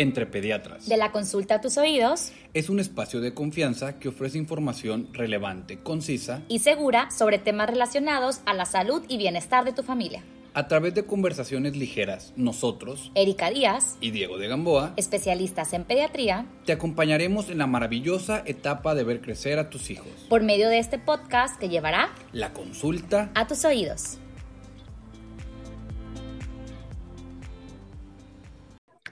entre 0.00 0.24
pediatras. 0.24 0.88
De 0.88 0.96
la 0.96 1.12
consulta 1.12 1.56
a 1.56 1.60
tus 1.60 1.76
oídos. 1.76 2.32
Es 2.54 2.70
un 2.70 2.80
espacio 2.80 3.20
de 3.20 3.34
confianza 3.34 3.98
que 3.98 4.08
ofrece 4.08 4.38
información 4.38 5.08
relevante, 5.12 5.78
concisa 5.82 6.42
y 6.48 6.60
segura 6.60 7.10
sobre 7.10 7.38
temas 7.38 7.68
relacionados 7.68 8.40
a 8.46 8.54
la 8.54 8.64
salud 8.64 9.02
y 9.08 9.18
bienestar 9.18 9.66
de 9.66 9.72
tu 9.72 9.82
familia. 9.82 10.22
A 10.54 10.66
través 10.66 10.94
de 10.94 11.04
conversaciones 11.04 11.76
ligeras, 11.76 12.32
nosotros, 12.34 13.12
Erika 13.14 13.50
Díaz 13.50 13.98
y 14.00 14.10
Diego 14.10 14.38
de 14.38 14.48
Gamboa, 14.48 14.94
especialistas 14.96 15.74
en 15.74 15.84
pediatría, 15.84 16.46
te 16.64 16.72
acompañaremos 16.72 17.50
en 17.50 17.58
la 17.58 17.68
maravillosa 17.68 18.42
etapa 18.46 18.94
de 18.94 19.04
ver 19.04 19.20
crecer 19.20 19.58
a 19.58 19.70
tus 19.70 19.90
hijos. 19.90 20.10
Por 20.28 20.42
medio 20.42 20.68
de 20.68 20.78
este 20.78 20.98
podcast 20.98 21.60
que 21.60 21.68
llevará 21.68 22.08
la 22.32 22.52
consulta 22.52 23.30
a 23.34 23.46
tus 23.46 23.64
oídos. 23.64 24.18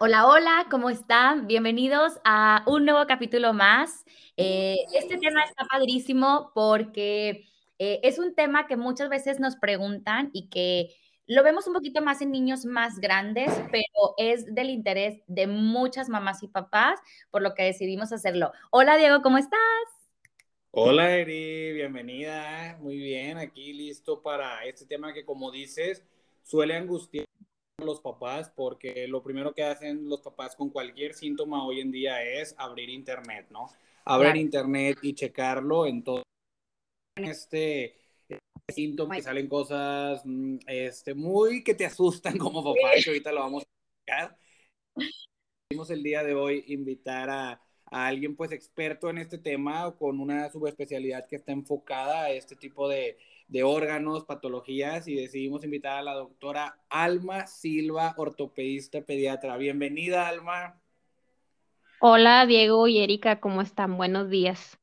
Hola, 0.01 0.29
hola, 0.29 0.67
¿cómo 0.71 0.91
están? 0.91 1.49
Bienvenidos 1.49 2.21
a 2.23 2.63
un 2.69 2.85
nuevo 2.85 3.05
capítulo 3.09 3.53
más. 3.53 4.05
Eh, 4.37 4.77
este 4.95 5.19
tema 5.19 5.43
está 5.43 5.65
padrísimo 5.65 6.53
porque 6.55 7.49
eh, 7.81 7.99
es 8.05 8.21
un 8.21 8.33
tema 8.37 8.69
que 8.69 8.77
muchas 8.77 9.09
veces 9.09 9.41
nos 9.41 9.57
preguntan 9.57 10.31
y 10.33 10.51
que 10.51 10.95
lo 11.27 11.43
vemos 11.43 11.67
un 11.67 11.75
poquito 11.75 12.01
más 12.01 12.23
en 12.23 12.31
niños 12.31 12.65
más 12.65 13.01
grandes, 13.01 13.51
pero 13.73 14.15
es 14.19 14.55
del 14.55 14.71
interés 14.71 15.21
de 15.27 15.49
muchas 15.49 16.09
mamás 16.09 16.45
y 16.45 16.47
papás, 16.47 17.01
por 17.33 17.43
lo 17.43 17.55
que 17.55 17.65
decidimos 17.65 18.13
hacerlo. 18.13 18.53
Hola 18.71 18.97
Diego, 18.97 19.21
¿cómo 19.21 19.37
estás? 19.37 19.59
Hola 20.71 21.11
Eri, 21.17 21.73
bienvenida. 21.73 22.79
Muy 22.81 22.99
bien, 22.99 23.37
aquí 23.37 23.73
listo 23.73 24.23
para 24.23 24.65
este 24.65 24.87
tema 24.87 25.13
que 25.13 25.25
como 25.25 25.51
dices, 25.51 26.05
suele 26.45 26.77
angustiar 26.77 27.27
los 27.85 28.01
papás 28.01 28.51
porque 28.55 29.07
lo 29.09 29.23
primero 29.23 29.55
que 29.55 29.63
hacen 29.63 30.09
los 30.09 30.21
papás 30.21 30.57
con 30.57 30.71
cualquier 30.71 31.15
síntoma 31.15 31.65
hoy 31.65 31.81
en 31.81 31.91
día 31.91 32.23
es 32.23 32.55
abrir 32.59 32.89
internet, 32.91 33.47
¿no? 33.51 33.71
Abrir 34.05 34.37
internet 34.37 34.99
y 35.03 35.15
checarlo 35.15 35.87
en 35.87 36.03
todo 36.03 36.23
este 37.17 37.97
síntomas 38.69 39.19
que 39.19 39.23
salen 39.23 39.49
cosas 39.49 40.23
mm, 40.25 40.59
este, 40.67 41.15
muy 41.15 41.65
que 41.65 41.75
te 41.75 41.87
asustan 41.87 42.37
como 42.39 42.63
papá, 42.63 42.91
que 43.03 43.11
ahorita 43.11 43.33
lo 43.33 43.41
vamos 43.41 43.63
a 43.63 43.67
explicar. 43.67 44.39
Queremos 45.69 45.91
el 45.91 46.03
día 46.03 46.23
de 46.25 46.35
hoy 46.35 46.65
invitar 46.69 47.31
a, 47.31 47.63
a, 47.91 48.07
alguien 48.07 48.37
pues 48.37 48.53
experto 48.53 49.11
en 49.11 49.19
este 49.19 49.39
tema 49.39 49.95
con 49.99 50.21
una 50.21 50.49
subespecialidad 50.51 51.27
que 51.27 51.37
está 51.37 51.53
enfocada 51.53 52.25
a 52.25 52.31
este 52.31 52.57
tipo 52.57 52.89
de, 52.89 53.19
de 53.49 53.63
órganos, 53.63 54.25
patologías 54.25 55.09
y 55.09 55.15
decidimos 55.15 55.65
invitar 55.65 55.99
a 55.99 56.03
la 56.03 56.15
doctora 56.15 56.79
Alma 56.89 57.47
Silva, 57.47 58.15
ortopedista 58.17 59.01
pediatra. 59.01 59.57
Bienvenida, 59.57 60.29
Alma. 60.29 60.81
Hola, 62.01 62.47
Diego 62.47 62.87
y 62.87 62.99
Erika, 62.99 63.41
¿cómo 63.41 63.61
están? 63.61 63.97
Buenos 63.97 64.31
días. 64.31 64.79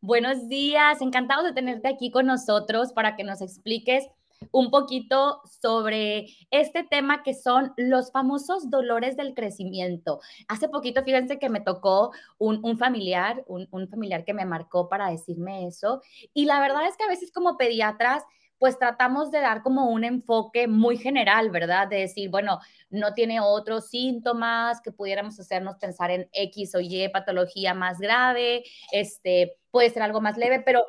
Buenos 0.00 0.48
días, 0.48 1.02
encantados 1.02 1.44
de 1.44 1.52
tenerte 1.52 1.88
aquí 1.88 2.10
con 2.10 2.26
nosotros 2.26 2.92
para 2.92 3.16
que 3.16 3.22
nos 3.22 3.42
expliques 3.42 4.08
un 4.52 4.70
poquito 4.70 5.42
sobre 5.60 6.26
este 6.50 6.82
tema 6.82 7.22
que 7.22 7.34
son 7.34 7.72
los 7.76 8.10
famosos 8.10 8.70
dolores 8.70 9.16
del 9.16 9.34
crecimiento. 9.34 10.20
Hace 10.48 10.68
poquito, 10.68 11.02
fíjense 11.04 11.38
que 11.38 11.48
me 11.48 11.60
tocó 11.60 12.12
un, 12.38 12.78
familiar, 12.78 13.44
un, 13.46 13.68
un 13.70 13.88
familiar 13.88 14.24
que 14.24 14.34
me 14.34 14.44
marcó 14.44 14.88
para 14.88 15.10
decirme 15.10 15.66
eso. 15.66 16.02
Y 16.34 16.46
la 16.46 16.60
verdad 16.60 16.86
es 16.88 16.96
que 16.96 17.04
a 17.04 17.08
veces 17.08 17.32
como 17.32 17.56
pediatras 17.56 18.24
pues 18.58 18.78
tratamos 18.78 19.30
de 19.30 19.40
dar 19.40 19.62
como 19.62 19.88
un 19.88 20.04
enfoque 20.04 20.68
muy 20.68 20.98
general, 20.98 21.50
¿verdad? 21.50 21.88
De 21.88 21.96
decir, 22.00 22.28
bueno, 22.28 22.60
no 22.90 23.14
tiene 23.14 23.40
otros 23.40 23.88
síntomas 23.88 24.82
que 24.82 24.92
pudiéramos 24.92 25.40
hacernos 25.40 25.76
pensar 25.76 26.10
en 26.10 26.28
X 26.32 26.74
o 26.74 26.80
Y 26.80 27.08
patología 27.08 27.72
más 27.72 27.98
grave, 27.98 28.62
este, 28.92 29.56
puede 29.70 29.88
ser 29.88 30.02
algo 30.02 30.20
más 30.20 30.36
leve, 30.36 30.60
pero 30.60 30.84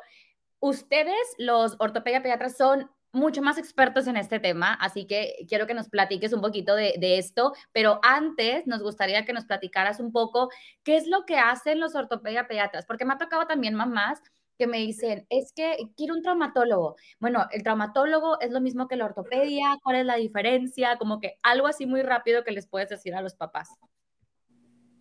ustedes, 0.60 1.16
los 1.38 1.78
ortopedia 1.80 2.22
pediatras, 2.22 2.58
son 2.58 2.92
mucho 3.12 3.42
más 3.42 3.58
expertos 3.58 4.08
en 4.08 4.18
este 4.18 4.40
tema, 4.40 4.74
así 4.74 5.06
que 5.06 5.46
quiero 5.48 5.68
que 5.68 5.74
nos 5.74 5.90
platiques 5.90 6.34
un 6.34 6.42
poquito 6.42 6.76
de, 6.76 7.18
esto, 7.18 7.54
pero 7.72 8.00
antes 8.04 8.66
nos 8.68 8.82
gustaría 8.82 9.26
que 9.26 9.34
nos 9.34 9.46
platicaras 9.46 10.00
un 10.00 10.12
poco 10.12 10.50
qué 10.84 10.98
es 10.98 11.08
lo 11.08 11.26
que 11.26 11.38
hacen 11.38 11.80
los 11.80 11.96
ortopedia 11.96 12.48
pediatras, 12.48 12.86
porque 12.86 13.06
me 13.06 13.14
ha 13.14 13.18
tocado 13.18 13.46
también 13.48 13.76
mamás 13.76 14.22
que 14.58 14.68
me 14.68 14.78
dicen, 14.78 15.26
es 15.30 15.54
que 15.54 15.76
quiero 15.98 16.14
un 16.14 16.22
traumatólogo. 16.22 16.96
Bueno, 17.20 17.48
el 17.52 17.64
traumatólogo 17.64 18.40
es 18.42 18.52
lo 18.52 18.62
mismo 18.62 18.88
que 18.88 18.96
la 18.96 19.06
ortopedia, 19.06 19.78
¿cuál 19.84 19.96
es 19.98 20.06
la 20.06 20.16
diferencia? 20.18 20.98
Como 20.98 21.20
que 21.20 21.40
algo 21.42 21.68
así 21.68 21.88
muy 21.88 22.04
rápido 22.04 22.44
que 22.44 22.52
les 22.52 22.68
puedes 22.68 22.90
decir 22.90 23.16
a 23.16 23.22
los 23.22 23.34
papás. 23.34 23.70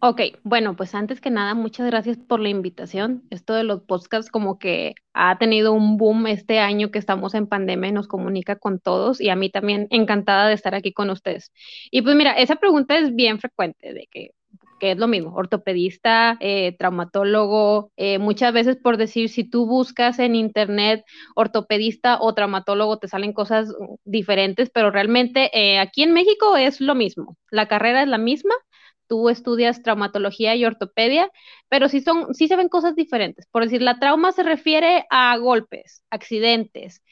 Ok, 0.02 0.20
bueno, 0.44 0.76
pues 0.76 0.94
antes 0.94 1.20
que 1.20 1.28
nada, 1.28 1.54
muchas 1.54 1.86
gracias 1.86 2.16
por 2.16 2.40
la 2.40 2.48
invitación. 2.48 3.22
Esto 3.28 3.52
de 3.54 3.64
los 3.64 3.82
podcasts 3.82 4.30
como 4.30 4.58
que 4.58 4.94
ha 5.12 5.36
tenido 5.36 5.74
un 5.74 5.98
boom 5.98 6.26
este 6.26 6.58
año 6.58 6.90
que 6.90 6.98
estamos 6.98 7.34
en 7.34 7.46
pandemia 7.46 7.90
y 7.90 7.92
nos 7.92 8.08
comunica 8.08 8.56
con 8.56 8.78
todos 8.80 9.20
y 9.20 9.28
a 9.28 9.36
mí 9.36 9.50
también 9.50 9.88
encantada 9.90 10.48
de 10.48 10.54
estar 10.54 10.74
aquí 10.74 10.94
con 10.94 11.10
ustedes. 11.10 11.52
Y 11.90 12.00
pues 12.00 12.16
mira, 12.16 12.32
esa 12.32 12.56
pregunta 12.56 12.98
es 12.98 13.14
bien 13.14 13.40
frecuente 13.40 13.92
de 13.92 14.08
que 14.10 14.30
que 14.80 14.92
es 14.92 14.98
lo 14.98 15.06
mismo, 15.08 15.34
ortopedista, 15.34 16.38
eh, 16.40 16.74
traumatólogo, 16.78 17.92
eh, 17.96 18.18
muchas 18.18 18.52
veces 18.52 18.76
por 18.76 18.96
decir, 18.96 19.28
si 19.28 19.44
tú 19.44 19.66
buscas 19.66 20.18
en 20.18 20.34
internet 20.34 21.04
ortopedista 21.36 22.18
o 22.20 22.34
traumatólogo, 22.34 22.98
te 22.98 23.06
salen 23.06 23.34
cosas 23.34 23.68
diferentes, 24.04 24.70
pero 24.70 24.90
realmente 24.90 25.50
eh, 25.52 25.78
aquí 25.78 26.02
en 26.02 26.12
México 26.14 26.56
es 26.56 26.80
lo 26.80 26.94
mismo, 26.94 27.36
la 27.50 27.68
carrera 27.68 28.02
es 28.02 28.08
la 28.08 28.18
misma, 28.18 28.54
tú 29.10 29.28
estudias 29.28 29.82
traumatología 29.82 30.56
y 30.56 30.64
ortopedia, 30.64 31.30
pero 31.68 31.90
sí, 31.90 32.00
son, 32.00 32.34
sí 32.34 32.48
se 32.48 32.56
ven 32.56 32.70
cosas 32.70 32.96
diferentes. 32.96 33.46
Por 33.52 33.64
decir, 33.64 33.82
la 33.82 33.98
trauma 34.00 34.32
se 34.32 34.44
refiere 34.44 35.04
a 35.10 35.36
golpes, 35.38 36.02
accidentes, 36.10 37.02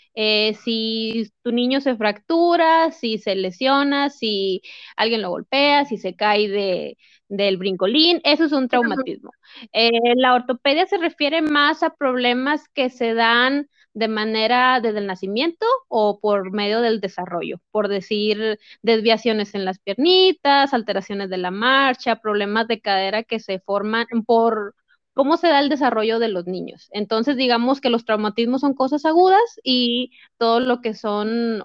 si 0.64 1.30
tu 1.42 1.52
niño 1.52 1.80
se 1.80 1.96
fractura, 1.96 2.90
si 2.92 3.18
se 3.18 3.34
lesiona, 3.36 4.10
si 4.10 4.62
alguien 4.96 5.22
lo 5.22 5.30
golpea, 5.30 5.84
si 5.84 5.96
se 5.98 6.16
cae 6.16 6.48
de, 6.48 6.96
del 7.28 7.56
brincolín, 7.56 8.20
eso 8.24 8.44
es 8.44 8.52
un 8.52 8.68
traumatismo. 8.68 9.30
Eh, 9.72 9.90
la 10.16 10.34
ortopedia 10.34 10.86
se 10.86 10.98
refiere 10.98 11.42
más 11.42 11.82
a 11.82 11.94
problemas 11.94 12.68
que 12.68 12.90
se 12.90 13.14
dan 13.14 13.68
de 13.94 14.08
manera 14.08 14.80
desde 14.80 14.98
el 14.98 15.06
nacimiento 15.06 15.66
o 15.88 16.20
por 16.20 16.52
medio 16.52 16.80
del 16.80 17.00
desarrollo, 17.00 17.60
por 17.70 17.88
decir 17.88 18.58
desviaciones 18.82 19.54
en 19.54 19.64
las 19.64 19.78
piernitas, 19.78 20.72
alteraciones 20.72 21.30
de 21.30 21.38
la 21.38 21.50
marcha, 21.50 22.20
problemas 22.20 22.68
de 22.68 22.80
cadera 22.80 23.24
que 23.24 23.40
se 23.40 23.58
forman 23.60 24.06
por 24.26 24.74
cómo 25.14 25.36
se 25.36 25.48
da 25.48 25.58
el 25.58 25.68
desarrollo 25.68 26.20
de 26.20 26.28
los 26.28 26.46
niños. 26.46 26.88
Entonces, 26.92 27.36
digamos 27.36 27.80
que 27.80 27.90
los 27.90 28.04
traumatismos 28.04 28.60
son 28.60 28.74
cosas 28.74 29.04
agudas 29.04 29.40
y 29.64 30.12
todo 30.36 30.60
lo 30.60 30.80
que 30.80 30.94
son 30.94 31.64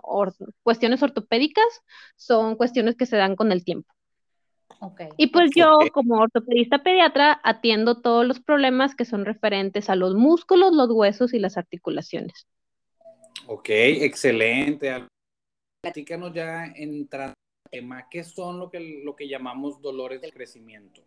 cuestiones 0.63 1.03
ortopédicas 1.03 1.84
son 2.16 2.56
cuestiones 2.56 2.95
que 2.95 3.06
se 3.06 3.18
dan 3.18 3.35
con 3.35 3.51
el 3.51 3.63
tiempo. 3.63 3.94
Y 5.17 5.28
pues 5.28 5.51
yo, 5.56 5.78
como 5.94 6.16
ortopedista 6.16 6.84
pediatra, 6.84 7.39
atiendo 7.44 8.01
todos 8.01 8.25
los 8.25 8.39
problemas 8.39 8.95
que 8.95 9.06
son 9.06 9.25
referentes 9.25 9.89
a 9.89 9.95
los 9.95 10.16
músculos, 10.16 10.73
los 10.73 10.89
huesos 10.91 11.34
y 11.34 11.39
las 11.39 11.57
articulaciones. 11.57 12.47
Ok, 13.47 13.69
excelente. 13.69 15.06
Platícanos 15.81 16.33
ya 16.33 16.66
entrando 16.66 17.33
al 17.66 17.72
tema, 17.72 18.07
¿qué 18.09 18.23
son 18.23 18.59
lo 18.59 18.69
que, 18.69 19.01
lo 19.03 19.16
que 19.16 19.28
llamamos 19.28 19.81
dolores 19.81 20.22
del 20.22 20.33
crecimiento? 20.33 21.03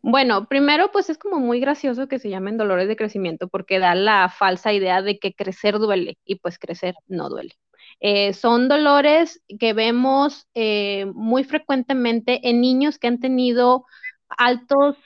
Bueno, 0.00 0.46
primero, 0.46 0.90
pues 0.92 1.10
es 1.10 1.18
como 1.18 1.38
muy 1.38 1.60
gracioso 1.60 2.08
que 2.08 2.18
se 2.18 2.30
llamen 2.30 2.56
dolores 2.56 2.88
de 2.88 2.96
crecimiento 2.96 3.48
porque 3.48 3.78
da 3.78 3.94
la 3.94 4.28
falsa 4.28 4.72
idea 4.72 5.02
de 5.02 5.18
que 5.18 5.34
crecer 5.34 5.78
duele 5.78 6.18
y 6.24 6.36
pues 6.36 6.58
crecer 6.58 6.94
no 7.08 7.28
duele. 7.28 7.54
Eh, 8.00 8.32
son 8.32 8.68
dolores 8.68 9.42
que 9.58 9.72
vemos 9.72 10.46
eh, 10.54 11.06
muy 11.14 11.44
frecuentemente 11.44 12.48
en 12.48 12.60
niños 12.60 12.98
que 12.98 13.08
han 13.08 13.20
tenido 13.20 13.84
altos 14.28 14.96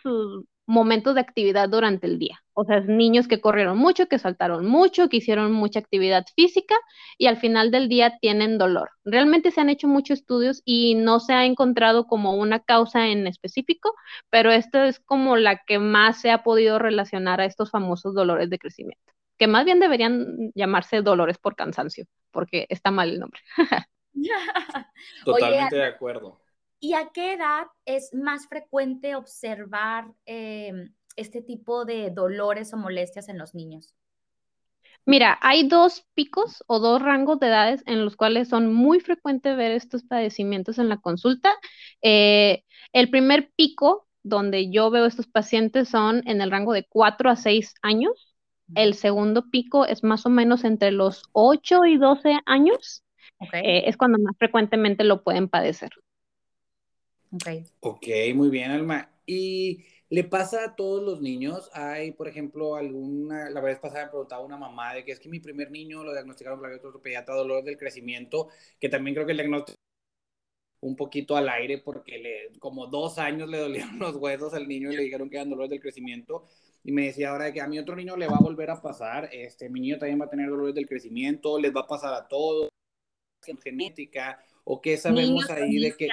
momentos 0.66 1.14
de 1.14 1.20
actividad 1.20 1.68
durante 1.68 2.06
el 2.06 2.18
día. 2.18 2.42
O 2.54 2.64
sea, 2.64 2.80
niños 2.80 3.28
que 3.28 3.40
corrieron 3.40 3.78
mucho, 3.78 4.08
que 4.08 4.18
saltaron 4.18 4.66
mucho, 4.66 5.08
que 5.08 5.18
hicieron 5.18 5.52
mucha 5.52 5.80
actividad 5.80 6.24
física 6.36 6.74
y 7.18 7.26
al 7.26 7.36
final 7.38 7.70
del 7.70 7.88
día 7.88 8.18
tienen 8.20 8.58
dolor. 8.58 8.90
Realmente 9.04 9.50
se 9.50 9.60
han 9.60 9.70
hecho 9.70 9.88
muchos 9.88 10.20
estudios 10.20 10.62
y 10.64 10.94
no 10.94 11.20
se 11.20 11.32
ha 11.32 11.44
encontrado 11.46 12.06
como 12.06 12.34
una 12.36 12.60
causa 12.60 13.08
en 13.08 13.26
específico, 13.26 13.94
pero 14.30 14.50
esta 14.50 14.86
es 14.86 15.00
como 15.00 15.36
la 15.36 15.58
que 15.66 15.78
más 15.78 16.20
se 16.20 16.30
ha 16.30 16.42
podido 16.42 16.78
relacionar 16.78 17.40
a 17.40 17.46
estos 17.46 17.70
famosos 17.70 18.14
dolores 18.14 18.50
de 18.50 18.58
crecimiento 18.58 19.12
que 19.42 19.48
más 19.48 19.64
bien 19.64 19.80
deberían 19.80 20.52
llamarse 20.54 21.02
dolores 21.02 21.36
por 21.36 21.56
cansancio, 21.56 22.06
porque 22.30 22.64
está 22.68 22.92
mal 22.92 23.10
el 23.10 23.18
nombre. 23.18 23.40
Totalmente 25.24 25.74
de 25.74 25.84
acuerdo. 25.84 26.40
¿Y 26.78 26.94
a 26.94 27.10
qué 27.12 27.32
edad 27.32 27.66
es 27.84 28.14
más 28.14 28.46
frecuente 28.46 29.16
observar 29.16 30.04
em, 30.26 30.94
este 31.16 31.42
tipo 31.42 31.84
de 31.84 32.10
dolores 32.10 32.72
o 32.72 32.76
molestias 32.76 33.28
en 33.28 33.36
los 33.36 33.52
niños? 33.52 33.96
Mira, 35.04 35.40
hay 35.42 35.66
dos 35.66 36.06
picos 36.14 36.62
o 36.68 36.78
dos 36.78 37.02
rangos 37.02 37.40
de 37.40 37.48
edades 37.48 37.82
en 37.86 38.04
los 38.04 38.14
cuales 38.14 38.48
son 38.48 38.72
muy 38.72 39.00
frecuentes 39.00 39.56
ver 39.56 39.72
estos 39.72 40.04
padecimientos 40.04 40.78
en 40.78 40.88
la 40.88 40.98
consulta. 40.98 41.52
Eh, 42.00 42.62
El 42.92 43.10
primer 43.10 43.50
pico 43.56 44.06
donde 44.22 44.70
yo 44.70 44.88
veo 44.92 45.06
estos 45.06 45.26
pacientes 45.26 45.88
son 45.88 46.22
en 46.28 46.40
el 46.40 46.52
rango 46.52 46.72
de 46.72 46.86
4 46.88 47.28
a 47.28 47.34
6 47.34 47.74
años. 47.82 48.31
El 48.74 48.94
segundo 48.94 49.50
pico 49.50 49.86
es 49.86 50.02
más 50.02 50.24
o 50.26 50.30
menos 50.30 50.64
entre 50.64 50.90
los 50.90 51.24
8 51.32 51.84
y 51.84 51.98
12 51.98 52.38
años. 52.46 53.04
Eh, 53.52 53.84
es 53.86 53.96
cuando 53.96 54.18
más 54.18 54.36
frecuentemente 54.38 55.04
lo 55.04 55.22
pueden 55.22 55.48
padecer. 55.48 55.90
Ok. 57.32 57.66
Ok, 57.80 58.06
muy 58.34 58.50
bien, 58.50 58.70
Alma. 58.70 59.10
¿Y 59.26 59.84
le 60.08 60.24
pasa 60.24 60.64
a 60.64 60.76
todos 60.76 61.02
los 61.02 61.20
niños? 61.20 61.70
Hay, 61.72 62.12
por 62.12 62.28
ejemplo, 62.28 62.76
alguna, 62.76 63.50
la 63.50 63.60
vez 63.60 63.78
pasada 63.78 64.04
me 64.04 64.10
preguntaba 64.10 64.44
una 64.44 64.56
mamá 64.56 64.94
de 64.94 65.04
que 65.04 65.12
es 65.12 65.20
que 65.20 65.28
mi 65.28 65.40
primer 65.40 65.70
niño 65.70 66.04
lo 66.04 66.12
diagnosticaron 66.12 66.60
con 66.60 66.70
la 66.70 67.24
dolor 67.24 67.64
del 67.64 67.78
crecimiento, 67.78 68.48
que 68.78 68.88
también 68.88 69.14
creo 69.14 69.26
que 69.26 69.32
el 69.32 69.38
diagnóstico 69.38 69.78
un 70.82 70.96
poquito 70.96 71.36
al 71.36 71.48
aire 71.48 71.78
porque 71.78 72.18
le, 72.18 72.58
como 72.58 72.88
dos 72.88 73.18
años 73.18 73.48
le 73.48 73.58
dolían 73.58 73.98
los 73.98 74.16
huesos 74.16 74.52
al 74.52 74.68
niño 74.68 74.92
y 74.92 74.96
le 74.96 75.04
dijeron 75.04 75.30
que 75.30 75.36
eran 75.36 75.50
dolores 75.50 75.70
del 75.70 75.80
crecimiento. 75.80 76.44
Y 76.84 76.92
me 76.92 77.06
decía 77.06 77.30
ahora 77.30 77.52
que 77.52 77.60
a 77.60 77.68
mi 77.68 77.78
otro 77.78 77.94
niño 77.94 78.16
le 78.16 78.26
va 78.26 78.36
a 78.36 78.42
volver 78.42 78.70
a 78.70 78.80
pasar, 78.82 79.28
este, 79.32 79.68
mi 79.68 79.80
niño 79.80 79.98
también 79.98 80.20
va 80.20 80.24
a 80.24 80.30
tener 80.30 80.48
dolores 80.48 80.74
del 80.74 80.88
crecimiento, 80.88 81.58
les 81.58 81.74
va 81.74 81.82
a 81.82 81.86
pasar 81.86 82.12
a 82.14 82.26
todos, 82.26 82.68
en 83.46 83.58
genética, 83.58 84.42
o 84.64 84.80
qué 84.80 84.96
sabemos 84.96 85.48
ahí 85.50 85.78
de 85.78 85.96
que, 85.96 86.08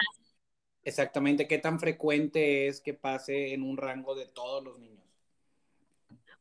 exactamente, 0.84 1.48
qué 1.48 1.58
tan 1.58 1.80
frecuente 1.80 2.68
es 2.68 2.82
que 2.82 2.94
pase 2.94 3.54
en 3.54 3.64
un 3.64 3.78
rango 3.78 4.16
de 4.16 4.28
todos 4.28 4.64
los 4.64 4.80
niños. 4.80 5.00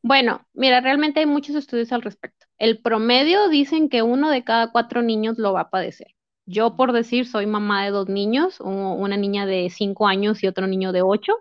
Bueno, 0.03 0.47
mira, 0.55 0.81
realmente 0.81 1.21
hay 1.21 1.27
muchos 1.27 1.57
estudios 1.57 1.93
al 1.93 2.03
respecto. 2.03 2.47
El 2.59 2.81
promedio 2.81 3.49
dicen 3.49 3.89
que 3.89 4.03
uno 4.03 4.31
de 4.31 4.45
cada 4.45 4.71
cuatro 4.71 5.03
niños 5.03 5.39
lo 5.39 5.53
va 5.53 5.63
a 5.63 5.71
padecer. 5.71 6.15
Yo, 6.47 6.77
por 6.77 6.93
decir, 6.93 7.27
soy 7.27 7.47
mamá 7.47 7.85
de 7.85 7.91
dos 7.91 8.09
niños, 8.09 8.59
una 8.61 9.17
niña 9.17 9.45
de 9.45 9.69
cinco 9.71 10.07
años 10.07 10.43
y 10.43 10.47
otro 10.47 10.67
niño 10.67 10.93
de 10.93 11.03
ocho. 11.03 11.35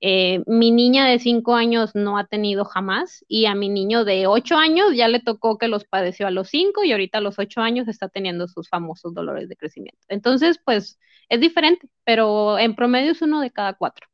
Eh, 0.00 0.42
mi 0.46 0.70
niña 0.70 1.06
de 1.06 1.18
cinco 1.18 1.54
años 1.56 1.94
no 1.94 2.18
ha 2.18 2.26
tenido 2.26 2.64
jamás 2.64 3.24
y 3.28 3.46
a 3.46 3.54
mi 3.54 3.68
niño 3.68 4.04
de 4.04 4.26
ocho 4.28 4.56
años 4.56 4.94
ya 4.94 5.08
le 5.08 5.20
tocó 5.20 5.58
que 5.58 5.66
los 5.68 5.84
padeció 5.84 6.26
a 6.28 6.30
los 6.30 6.48
cinco 6.48 6.84
y 6.84 6.92
ahorita 6.92 7.18
a 7.18 7.20
los 7.20 7.38
ocho 7.38 7.60
años 7.60 7.88
está 7.88 8.08
teniendo 8.08 8.46
sus 8.48 8.68
famosos 8.68 9.12
dolores 9.14 9.48
de 9.48 9.56
crecimiento. 9.56 9.98
Entonces, 10.08 10.60
pues 10.64 10.98
es 11.28 11.40
diferente, 11.40 11.88
pero 12.04 12.58
en 12.58 12.76
promedio 12.76 13.12
es 13.12 13.22
uno 13.22 13.40
de 13.40 13.50
cada 13.50 13.74
cuatro. 13.74 14.06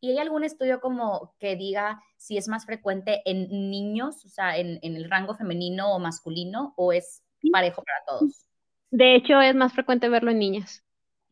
¿Y 0.00 0.10
hay 0.10 0.18
algún 0.18 0.44
estudio 0.44 0.80
como 0.80 1.34
que 1.38 1.56
diga 1.56 2.02
si 2.16 2.36
es 2.36 2.48
más 2.48 2.66
frecuente 2.66 3.22
en 3.24 3.48
niños, 3.70 4.24
o 4.24 4.28
sea, 4.28 4.58
en, 4.58 4.78
en 4.82 4.96
el 4.96 5.10
rango 5.10 5.34
femenino 5.34 5.94
o 5.94 5.98
masculino, 5.98 6.74
o 6.76 6.92
es 6.92 7.22
parejo 7.50 7.82
para 7.82 8.04
todos? 8.06 8.46
De 8.90 9.14
hecho, 9.14 9.42
es 9.42 9.54
más 9.54 9.74
frecuente 9.74 10.08
verlo 10.08 10.30
en 10.30 10.38
niñas. 10.38 10.82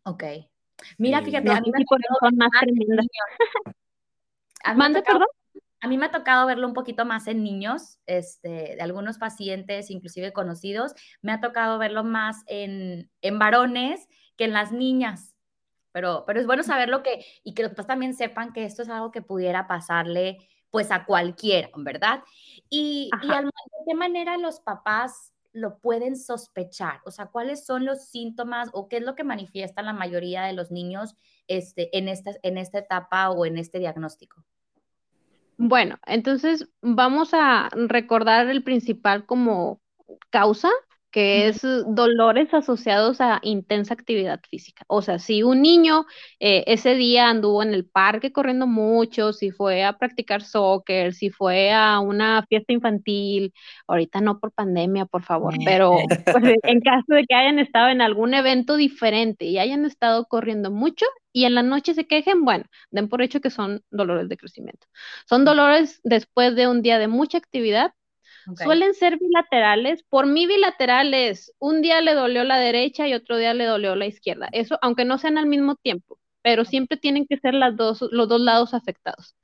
Ok. 0.05 0.23
Mira, 0.99 1.23
fíjate, 1.23 1.51
a 1.51 1.61
mí 1.61 1.71
me 1.73 1.85
son 2.21 2.37
más 2.37 2.51
tremendas. 2.61 3.07
Mande, 4.75 5.03
perdón. 5.03 5.27
A 5.81 5.89
mí 5.89 5.99
me 5.99 6.07
ha 6.07 6.11
tocado 6.13 6.47
verlo 6.47 6.69
un 6.69 6.75
poquito 6.75 7.05
más 7.05 7.27
en 7.27 7.43
niños, 7.43 7.99
este, 8.07 8.77
de 8.77 8.81
algunos 8.83 9.19
pacientes, 9.19 9.91
inclusive 9.91 10.33
conocidos. 10.33 10.95
Me 11.23 11.33
ha 11.33 11.41
tocado 11.41 11.77
verlo 11.79 12.05
más 12.05 12.45
en, 12.47 13.11
en 13.21 13.39
varones 13.41 14.09
que 14.37 14.45
en 14.45 14.53
las 14.53 14.71
niñas. 14.71 15.35
Pero, 15.91 16.23
pero 16.25 16.39
es 16.39 16.47
bueno 16.47 16.63
saberlo 16.63 17.03
que, 17.03 17.25
y 17.43 17.55
que 17.55 17.65
los 17.65 17.73
papás 17.73 17.89
también 17.89 18.15
sepan 18.15 18.53
que 18.53 18.65
esto 18.65 18.83
es 18.83 18.89
algo 18.89 19.11
que 19.11 19.23
pudiera 19.23 19.67
pasarle 19.67 20.39
pues 20.71 20.91
a 20.91 21.05
cualquiera, 21.05 21.69
¿verdad? 21.77 22.23
Y, 22.71 23.11
y 23.23 23.29
de 23.29 23.51
qué 23.87 23.95
manera 23.95 24.39
los 24.39 24.61
papás 24.61 25.32
lo 25.53 25.79
pueden 25.79 26.17
sospechar? 26.17 27.01
O 27.05 27.11
sea, 27.11 27.27
¿cuáles 27.27 27.65
son 27.65 27.85
los 27.85 28.07
síntomas 28.07 28.71
o 28.73 28.89
qué 28.89 28.99
es 28.99 29.03
lo 29.03 29.15
que 29.15 29.25
manifiesta 29.25 29.83
la 29.83 29.93
mayoría 29.93 30.43
de 30.43 30.53
los 30.53 30.71
niños 30.71 31.17
este, 31.47 31.97
en, 31.97 32.09
esta, 32.09 32.33
en 32.43 32.59
esta 32.59 32.79
etapa 32.79 33.31
o 33.31 33.47
en 33.47 33.59
este 33.59 33.79
diagnóstico? 33.79 34.45
Bueno, 35.57 35.99
entonces 36.07 36.69
vamos 36.81 37.31
a 37.35 37.69
recordar 37.73 38.49
el 38.49 38.65
principal 38.65 39.27
como 39.27 39.81
causa 40.31 40.71
que 41.13 41.47
es 41.49 41.61
dolores 41.63 42.53
asociados 42.55 43.21
a 43.21 43.39
intensa 43.43 43.93
actividad 43.93 44.41
física. 44.49 44.85
O 44.89 45.03
sea, 45.03 45.19
si 45.19 45.43
un 45.43 45.61
niño 45.61 46.07
eh, 46.41 46.65
ese 46.67 46.95
día 46.95 47.29
anduvo 47.29 47.63
en 47.63 47.75
el 47.75 47.85
parque 47.85 48.33
corriendo 48.33 48.67
mucho, 48.67 49.35
si 49.35 49.51
fue 49.51 49.85
a 49.85 49.99
practicar 49.99 50.43
soccer, 50.43 51.13
si 51.13 51.29
fue 51.31 51.71
a 51.71 52.01
una 52.01 52.45
fiesta 52.49 52.73
infantil, 52.73 53.53
ahorita 53.87 54.23
no 54.23 54.41
por 54.41 54.53
pandemia, 54.53 55.05
por 55.05 55.23
favor, 55.23 55.55
pero 55.65 55.93
pues, 56.33 56.55
en 56.63 56.81
caso 56.81 57.15
de 57.15 57.25
que 57.27 57.35
hayan 57.35 57.59
estado 57.59 57.91
en 57.91 58.01
algún 58.01 58.33
evento 58.33 58.77
diferente 58.77 59.45
y 59.45 59.59
hayan 59.59 59.85
estado 59.85 60.25
corriendo 60.25 60.71
mucho 60.71 61.05
y 61.31 61.45
en 61.45 61.55
la 61.55 61.63
noche 61.63 61.95
se 61.95 62.07
quejen, 62.07 62.45
bueno, 62.45 62.65
den 62.91 63.09
por 63.09 63.21
hecho 63.21 63.41
que 63.41 63.51
son 63.51 63.83
dolores 63.91 64.29
de 64.31 64.37
crecimiento. 64.39 64.87
Son 65.29 65.45
dolores 65.45 66.01
después 66.05 66.57
de 66.57 66.69
un 66.69 66.81
día 66.81 66.99
de 66.99 67.09
mucha 67.09 67.37
actividad 67.39 67.93
Suelen 68.57 68.95
ser 68.95 69.19
bilaterales. 69.19 70.03
Por 70.05 70.27
mí 70.27 70.47
bilaterales, 70.47 71.53
un 71.59 71.83
día 71.83 72.01
le 72.01 72.15
dolió 72.15 72.45
la 72.45 72.59
derecha 72.59 73.07
y 73.09 73.15
otro 73.15 73.37
día 73.37 73.55
le 73.55 73.65
dolió 73.65 73.95
la 73.95 74.07
izquierda. 74.07 74.49
Eso, 74.53 74.79
aunque 74.83 75.05
no 75.05 75.19
sean 75.19 75.39
al 75.39 75.47
mismo 75.47 75.77
tiempo, 75.77 76.19
pero 76.43 76.65
siempre 76.65 76.97
tienen 76.97 77.27
que 77.27 77.39
ser 77.39 77.55
las 77.55 77.77
dos, 77.77 78.03
los 78.11 78.29
dos 78.29 78.41
lados 78.41 78.75
afectados. 78.75 79.37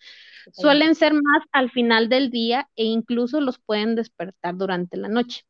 Suelen 0.52 0.94
ser 0.94 1.12
más 1.12 1.42
al 1.52 1.70
final 1.70 2.08
del 2.08 2.30
día 2.30 2.68
e 2.74 2.84
incluso 2.84 3.40
los 3.40 3.58
pueden 3.58 3.94
despertar 3.94 4.56
durante 4.56 4.96
la 4.96 5.08
noche. 5.08 5.42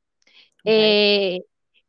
Eh, 0.65 1.41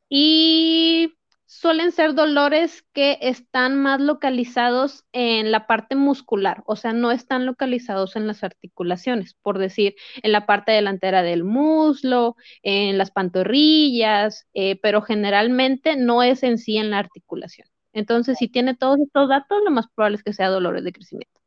y 0.09 1.13
suelen 1.49 1.91
ser 1.91 2.13
dolores 2.13 2.85
que 2.93 3.17
están 3.21 3.75
más 3.75 3.99
localizados 3.99 5.07
en 5.13 5.51
la 5.51 5.65
parte 5.65 5.95
muscular, 5.95 6.61
o 6.67 6.75
sea, 6.75 6.93
no 6.93 7.09
están 7.09 7.47
localizados 7.47 8.15
en 8.15 8.27
las 8.27 8.43
articulaciones, 8.43 9.33
por 9.33 9.57
decir, 9.57 9.95
en 10.21 10.31
la 10.31 10.45
parte 10.45 10.71
delantera 10.71 11.23
del 11.23 11.43
muslo, 11.43 12.35
en 12.61 12.99
las 12.99 13.09
pantorrillas, 13.09 14.47
eh, 14.53 14.79
pero 14.79 15.01
generalmente 15.01 15.95
no 15.95 16.21
es 16.21 16.43
en 16.43 16.59
sí 16.59 16.77
en 16.77 16.91
la 16.91 16.99
articulación. 16.99 17.67
Entonces, 17.93 18.37
si 18.37 18.47
tiene 18.47 18.75
todos 18.75 18.99
estos 18.99 19.27
datos, 19.27 19.57
lo 19.65 19.71
más 19.71 19.87
probable 19.95 20.17
es 20.17 20.23
que 20.23 20.33
sea 20.33 20.49
dolores 20.49 20.83
de 20.83 20.93
crecimiento. 20.93 21.41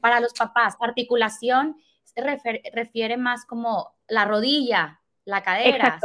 Para 0.00 0.20
los 0.20 0.34
papás, 0.34 0.76
articulación 0.78 1.74
se 2.04 2.22
refiere 2.72 3.16
más 3.16 3.44
como 3.44 3.96
la 4.06 4.24
rodilla, 4.24 5.00
la 5.24 5.42
cadera. 5.42 5.98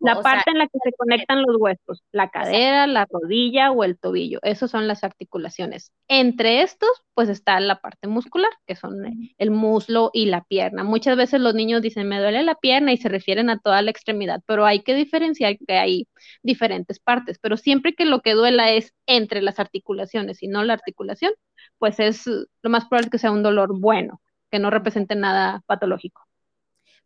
La 0.00 0.20
parte 0.20 0.50
en 0.50 0.58
la 0.58 0.66
que 0.66 0.78
se 0.82 0.92
conectan 0.92 1.42
los 1.42 1.56
huesos, 1.58 2.02
la 2.12 2.30
cadera, 2.30 2.86
la 2.86 3.06
rodilla 3.10 3.70
o 3.70 3.84
el 3.84 3.98
tobillo, 3.98 4.38
esas 4.42 4.70
son 4.70 4.88
las 4.88 5.04
articulaciones. 5.04 5.92
Entre 6.08 6.62
estos, 6.62 6.90
pues 7.14 7.28
está 7.28 7.58
la 7.60 7.80
parte 7.80 8.08
muscular, 8.08 8.50
que 8.66 8.76
son 8.76 8.96
el 9.36 9.50
muslo 9.50 10.10
y 10.12 10.26
la 10.26 10.44
pierna. 10.44 10.84
Muchas 10.84 11.16
veces 11.16 11.40
los 11.40 11.54
niños 11.54 11.82
dicen, 11.82 12.08
me 12.08 12.20
duele 12.20 12.42
la 12.42 12.54
pierna 12.54 12.92
y 12.92 12.96
se 12.96 13.08
refieren 13.08 13.50
a 13.50 13.58
toda 13.58 13.82
la 13.82 13.90
extremidad, 13.90 14.42
pero 14.46 14.66
hay 14.66 14.82
que 14.82 14.94
diferenciar 14.94 15.56
que 15.58 15.78
hay 15.78 16.08
diferentes 16.42 17.00
partes, 17.00 17.38
pero 17.40 17.56
siempre 17.56 17.94
que 17.94 18.04
lo 18.04 18.20
que 18.20 18.32
duela 18.32 18.70
es 18.70 18.94
entre 19.06 19.42
las 19.42 19.58
articulaciones 19.58 20.42
y 20.42 20.48
no 20.48 20.64
la 20.64 20.74
articulación, 20.74 21.32
pues 21.78 22.00
es 22.00 22.26
lo 22.26 22.70
más 22.70 22.86
probable 22.86 23.10
que 23.10 23.18
sea 23.18 23.30
un 23.30 23.42
dolor 23.42 23.78
bueno, 23.78 24.20
que 24.50 24.58
no 24.58 24.70
represente 24.70 25.14
nada 25.14 25.62
patológico. 25.66 26.22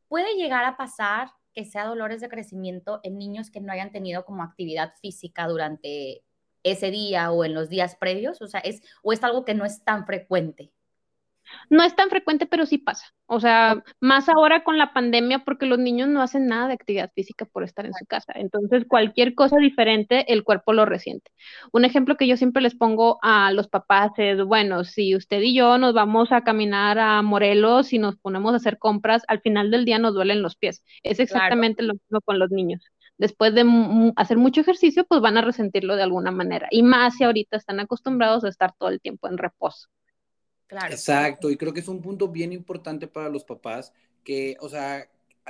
Puede 0.09 0.35
llegar 0.37 0.65
a 0.65 0.77
pasar 0.77 1.31
que 1.53 1.65
sea 1.65 1.87
dolores 1.87 2.21
de 2.21 2.29
crecimiento 2.29 3.01
en 3.03 3.19
niños 3.19 3.51
que 3.51 3.61
no 3.61 3.73
hayan 3.73 3.93
tenido 3.93 4.25
como 4.25 4.43
actividad 4.43 4.95
física 5.01 5.47
durante 5.47 6.25
ese 6.63 6.91
día 6.91 7.31
o 7.31 7.45
en 7.45 7.55
los 7.55 7.69
días 7.69 7.97
previos? 7.97 8.41
O 8.43 8.47
sea, 8.47 8.61
es, 8.61 8.83
o 9.03 9.13
es 9.13 9.23
algo 9.23 9.45
que 9.45 9.55
no 9.55 9.65
es 9.65 9.85
tan 9.85 10.07
frecuente. 10.07 10.73
No 11.71 11.83
es 11.83 11.95
tan 11.97 12.11
frecuente, 12.11 12.47
pero 12.47 12.67
sí 12.67 12.79
pasa. 12.79 13.07
O 13.27 13.41
sea, 13.41 13.83
más 14.01 14.29
ahora 14.29 14.63
con 14.63 14.79
la 14.79 14.93
pandemia 14.93 15.41
porque 15.45 15.67
los 15.67 15.79
niños 15.79 16.09
no 16.09 16.23
hacen 16.23 16.47
nada 16.47 16.69
de 16.69 16.75
actividad 16.75 17.11
física 17.15 17.47
por 17.47 17.65
estar 17.65 17.87
en 17.87 17.95
su 17.95 18.05
casa. 18.07 18.33
Entonces, 18.37 18.85
cualquier 18.87 19.35
cosa 19.35 19.57
diferente, 19.57 20.33
el 20.33 20.45
cuerpo 20.45 20.73
lo 20.73 20.85
resiente. 20.85 21.31
Un 21.73 21.85
ejemplo 21.85 22.17
que 22.17 22.27
yo 22.27 22.37
siempre 22.37 22.63
les 22.63 22.75
pongo 22.75 23.19
a 23.23 23.53
los 23.53 23.69
papás 23.69 24.13
es, 24.19 24.43
bueno, 24.45 24.85
si 24.85 25.17
usted 25.17 25.41
y 25.41 25.55
yo 25.55 25.79
nos 25.79 25.95
vamos 25.95 26.33
a 26.33 26.43
caminar 26.43 26.99
a 26.99 27.23
Morelos 27.23 27.93
y 27.93 27.99
nos 27.99 28.17
ponemos 28.17 28.53
a 28.53 28.57
hacer 28.57 28.79
compras, 28.79 29.23
al 29.29 29.41
final 29.41 29.71
del 29.71 29.85
día 29.85 29.99
nos 29.99 30.15
duelen 30.15 30.43
los 30.43 30.57
pies. 30.57 30.83
Es 31.03 31.21
exactamente 31.21 31.83
lo 31.83 31.95
mismo 31.95 32.21
con 32.23 32.39
los 32.39 32.51
niños 32.51 32.83
después 33.19 33.55
de 33.55 33.65
hacer 34.17 34.37
mucho 34.37 34.63
ejercicio, 34.63 35.05
pues 35.05 35.21
van 35.21 35.37
a 35.37 35.43
resentirlo 35.43 35.95
de 35.95 36.03
alguna 36.03 36.33
manera. 36.33 36.67
Y 36.73 36.83
más 36.83 37.17
si 37.17 37.25
ahorita 37.25 37.57
están 37.57 37.79
acostumbrados 37.79 38.43
a 38.43 38.49
estar 38.49 38.75
todo 38.77 38.89
el 38.89 39.01
tiempo 39.01 39.29
en 39.29 39.39
reposo. 39.39 39.89
Exacto, 40.91 41.51
y 41.51 41.57
creo 41.57 41.73
que 41.73 41.81
es 41.81 41.89
un 41.89 42.01
punto 42.01 42.29
bien 42.29 42.53
importante 42.53 43.07
para 43.07 43.29
los 43.29 43.45
papás 43.45 43.93
que, 44.25 44.57
o 44.61 44.69
sea, 44.69 45.09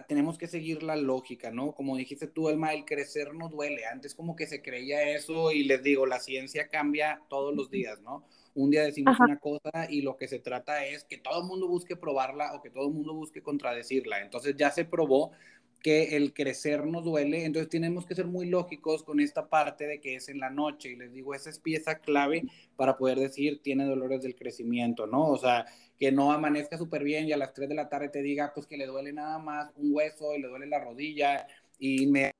tenemos 0.08 0.38
que 0.38 0.46
seguir 0.46 0.82
la 0.82 0.96
lógica, 0.96 1.50
¿no? 1.50 1.72
Como 1.72 1.96
dijiste 1.96 2.26
tú, 2.26 2.48
Elma, 2.48 2.72
el 2.72 2.84
crecer 2.84 3.34
no 3.34 3.48
duele. 3.48 3.84
Antes 3.84 4.14
como 4.14 4.34
que 4.34 4.46
se 4.46 4.62
creía 4.62 5.10
eso 5.10 5.52
y 5.52 5.64
les 5.64 5.82
digo, 5.82 6.06
la 6.06 6.18
ciencia 6.18 6.68
cambia 6.68 7.20
todos 7.28 7.54
los 7.54 7.70
días, 7.70 8.00
¿no? 8.00 8.24
Un 8.54 8.70
día 8.70 8.82
decimos 8.82 9.18
una 9.18 9.38
cosa 9.38 9.86
y 9.88 10.02
lo 10.02 10.16
que 10.16 10.28
se 10.28 10.38
trata 10.38 10.84
es 10.84 11.04
que 11.04 11.18
todo 11.18 11.40
el 11.40 11.46
mundo 11.46 11.68
busque 11.68 11.96
probarla 11.96 12.54
o 12.54 12.62
que 12.62 12.70
todo 12.70 12.88
el 12.88 12.94
mundo 12.94 13.14
busque 13.14 13.42
contradecirla. 13.42 14.20
Entonces 14.20 14.56
ya 14.56 14.70
se 14.70 14.84
probó 14.84 15.32
que 15.82 16.16
el 16.16 16.32
crecer 16.32 16.86
nos 16.86 17.04
duele, 17.04 17.44
entonces 17.44 17.68
tenemos 17.68 18.06
que 18.06 18.14
ser 18.14 18.26
muy 18.26 18.46
lógicos 18.46 19.02
con 19.02 19.20
esta 19.20 19.48
parte 19.48 19.86
de 19.86 20.00
que 20.00 20.14
es 20.14 20.28
en 20.28 20.38
la 20.38 20.50
noche 20.50 20.90
y 20.90 20.96
les 20.96 21.12
digo, 21.12 21.34
esa 21.34 21.50
es 21.50 21.58
pieza 21.58 21.98
clave 21.98 22.44
para 22.76 22.96
poder 22.96 23.18
decir 23.18 23.60
tiene 23.62 23.84
dolores 23.84 24.22
del 24.22 24.36
crecimiento, 24.36 25.06
¿no? 25.06 25.28
O 25.28 25.36
sea, 25.38 25.66
que 25.98 26.12
no 26.12 26.32
amanezca 26.32 26.78
súper 26.78 27.02
bien 27.04 27.26
y 27.28 27.32
a 27.32 27.36
las 27.36 27.52
3 27.52 27.68
de 27.68 27.74
la 27.74 27.88
tarde 27.88 28.08
te 28.08 28.22
diga 28.22 28.52
pues 28.54 28.66
que 28.66 28.76
le 28.76 28.86
duele 28.86 29.12
nada 29.12 29.38
más 29.38 29.70
un 29.76 29.94
hueso 29.94 30.34
y 30.34 30.40
le 30.40 30.48
duele 30.48 30.66
la 30.66 30.78
rodilla 30.78 31.46
y 31.78 32.06
me... 32.06 32.30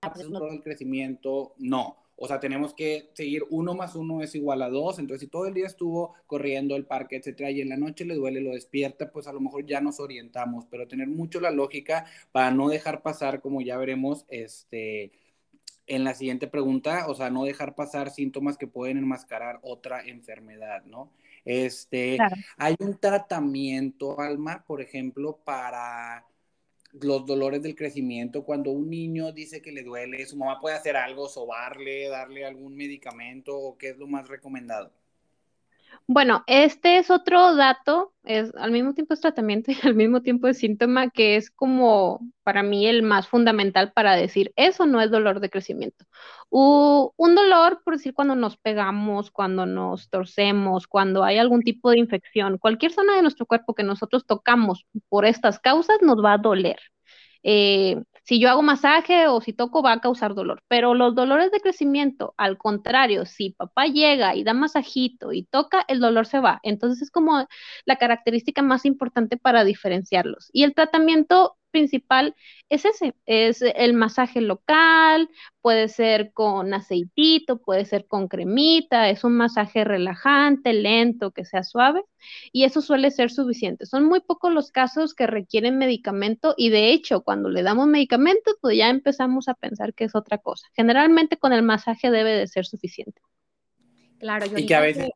Pues, 0.00 0.20
es 0.20 0.26
un 0.26 0.32
dolor 0.32 0.52
del 0.52 0.62
crecimiento, 0.62 1.54
no. 1.58 2.05
O 2.16 2.26
sea, 2.26 2.40
tenemos 2.40 2.74
que 2.74 3.10
seguir 3.14 3.44
uno 3.50 3.74
más 3.74 3.94
uno 3.94 4.22
es 4.22 4.34
igual 4.34 4.62
a 4.62 4.70
dos. 4.70 4.98
Entonces, 4.98 5.20
si 5.20 5.26
todo 5.28 5.46
el 5.46 5.54
día 5.54 5.66
estuvo 5.66 6.14
corriendo 6.26 6.74
el 6.76 6.86
parque, 6.86 7.16
etcétera, 7.16 7.50
y 7.50 7.60
en 7.60 7.68
la 7.68 7.76
noche 7.76 8.04
le 8.04 8.14
duele, 8.14 8.40
lo 8.40 8.52
despierta, 8.52 9.10
pues 9.12 9.26
a 9.26 9.32
lo 9.32 9.40
mejor 9.40 9.66
ya 9.66 9.80
nos 9.80 10.00
orientamos. 10.00 10.66
Pero 10.70 10.88
tener 10.88 11.08
mucho 11.08 11.40
la 11.40 11.50
lógica 11.50 12.06
para 12.32 12.50
no 12.50 12.68
dejar 12.68 13.02
pasar, 13.02 13.40
como 13.40 13.60
ya 13.60 13.76
veremos, 13.76 14.24
este, 14.28 15.12
en 15.86 16.04
la 16.04 16.14
siguiente 16.14 16.48
pregunta, 16.48 17.06
o 17.08 17.14
sea, 17.14 17.30
no 17.30 17.44
dejar 17.44 17.74
pasar 17.74 18.10
síntomas 18.10 18.56
que 18.56 18.66
pueden 18.66 18.98
enmascarar 18.98 19.60
otra 19.62 20.02
enfermedad, 20.02 20.84
¿no? 20.84 21.12
Este, 21.44 22.18
hay 22.56 22.74
un 22.80 22.98
tratamiento, 22.98 24.20
Alma, 24.20 24.64
por 24.66 24.82
ejemplo, 24.82 25.38
para 25.44 26.26
los 27.00 27.26
dolores 27.26 27.62
del 27.62 27.74
crecimiento, 27.74 28.44
cuando 28.44 28.70
un 28.70 28.90
niño 28.90 29.32
dice 29.32 29.62
que 29.62 29.72
le 29.72 29.82
duele, 29.82 30.26
su 30.26 30.36
mamá 30.36 30.60
puede 30.60 30.76
hacer 30.76 30.96
algo, 30.96 31.28
sobarle, 31.28 32.08
darle 32.08 32.44
algún 32.44 32.74
medicamento 32.76 33.56
o 33.56 33.76
qué 33.78 33.90
es 33.90 33.98
lo 33.98 34.06
más 34.06 34.28
recomendado. 34.28 34.92
Bueno, 36.06 36.44
este 36.46 36.98
es 36.98 37.10
otro 37.10 37.56
dato, 37.56 38.14
es 38.24 38.54
al 38.56 38.70
mismo 38.70 38.94
tiempo 38.94 39.14
es 39.14 39.20
tratamiento 39.20 39.70
y 39.72 39.76
al 39.82 39.94
mismo 39.94 40.22
tiempo 40.22 40.48
es 40.48 40.58
síntoma 40.58 41.10
que 41.10 41.36
es 41.36 41.50
como 41.50 42.20
para 42.44 42.62
mí 42.62 42.86
el 42.86 43.02
más 43.02 43.28
fundamental 43.28 43.92
para 43.92 44.14
decir 44.14 44.52
eso 44.56 44.86
no 44.86 45.00
es 45.00 45.10
dolor 45.10 45.40
de 45.40 45.50
crecimiento. 45.50 46.04
un 46.50 47.34
dolor, 47.34 47.82
por 47.84 47.96
decir, 47.96 48.14
cuando 48.14 48.34
nos 48.34 48.56
pegamos, 48.56 49.30
cuando 49.30 49.66
nos 49.66 50.08
torcemos, 50.10 50.86
cuando 50.86 51.24
hay 51.24 51.38
algún 51.38 51.62
tipo 51.62 51.90
de 51.90 51.98
infección, 51.98 52.58
cualquier 52.58 52.92
zona 52.92 53.16
de 53.16 53.22
nuestro 53.22 53.46
cuerpo 53.46 53.74
que 53.74 53.82
nosotros 53.82 54.26
tocamos 54.26 54.86
por 55.08 55.24
estas 55.26 55.58
causas 55.58 55.98
nos 56.02 56.22
va 56.24 56.34
a 56.34 56.38
doler. 56.38 56.78
Eh, 57.42 58.02
si 58.26 58.40
yo 58.40 58.50
hago 58.50 58.62
masaje 58.62 59.28
o 59.28 59.40
si 59.40 59.52
toco 59.52 59.82
va 59.82 59.92
a 59.92 60.00
causar 60.00 60.34
dolor, 60.34 60.62
pero 60.66 60.94
los 60.94 61.14
dolores 61.14 61.52
de 61.52 61.60
crecimiento, 61.60 62.34
al 62.36 62.58
contrario, 62.58 63.24
si 63.24 63.50
papá 63.50 63.86
llega 63.86 64.34
y 64.34 64.42
da 64.42 64.52
masajito 64.52 65.32
y 65.32 65.44
toca, 65.44 65.84
el 65.86 66.00
dolor 66.00 66.26
se 66.26 66.40
va. 66.40 66.58
Entonces 66.64 67.02
es 67.02 67.10
como 67.12 67.46
la 67.84 67.96
característica 67.96 68.62
más 68.62 68.84
importante 68.84 69.36
para 69.36 69.62
diferenciarlos. 69.62 70.50
Y 70.52 70.64
el 70.64 70.74
tratamiento 70.74 71.56
principal 71.76 72.34
es 72.70 72.86
ese, 72.86 73.14
es 73.26 73.60
el 73.60 73.92
masaje 73.92 74.40
local, 74.40 75.28
puede 75.60 75.88
ser 75.88 76.32
con 76.32 76.72
aceitito, 76.72 77.58
puede 77.58 77.84
ser 77.84 78.06
con 78.06 78.28
cremita, 78.28 79.10
es 79.10 79.24
un 79.24 79.36
masaje 79.36 79.84
relajante, 79.84 80.72
lento, 80.72 81.32
que 81.32 81.44
sea 81.44 81.62
suave, 81.62 82.02
y 82.50 82.64
eso 82.64 82.80
suele 82.80 83.10
ser 83.10 83.30
suficiente. 83.30 83.84
Son 83.84 84.04
muy 84.04 84.20
pocos 84.20 84.52
los 84.52 84.72
casos 84.72 85.14
que 85.14 85.26
requieren 85.26 85.76
medicamento 85.76 86.54
y 86.56 86.70
de 86.70 86.92
hecho 86.92 87.20
cuando 87.20 87.50
le 87.50 87.62
damos 87.62 87.86
medicamento, 87.86 88.52
pues 88.62 88.78
ya 88.78 88.88
empezamos 88.88 89.48
a 89.48 89.54
pensar 89.54 89.92
que 89.92 90.04
es 90.04 90.14
otra 90.14 90.38
cosa. 90.38 90.66
Generalmente 90.72 91.36
con 91.36 91.52
el 91.52 91.62
masaje 91.62 92.10
debe 92.10 92.32
de 92.32 92.46
ser 92.46 92.64
suficiente. 92.64 93.20
Claro, 94.18 94.46
yo 94.46 94.56
y 94.56 94.64
que 94.64 94.74
a 94.74 94.80
veces 94.80 95.10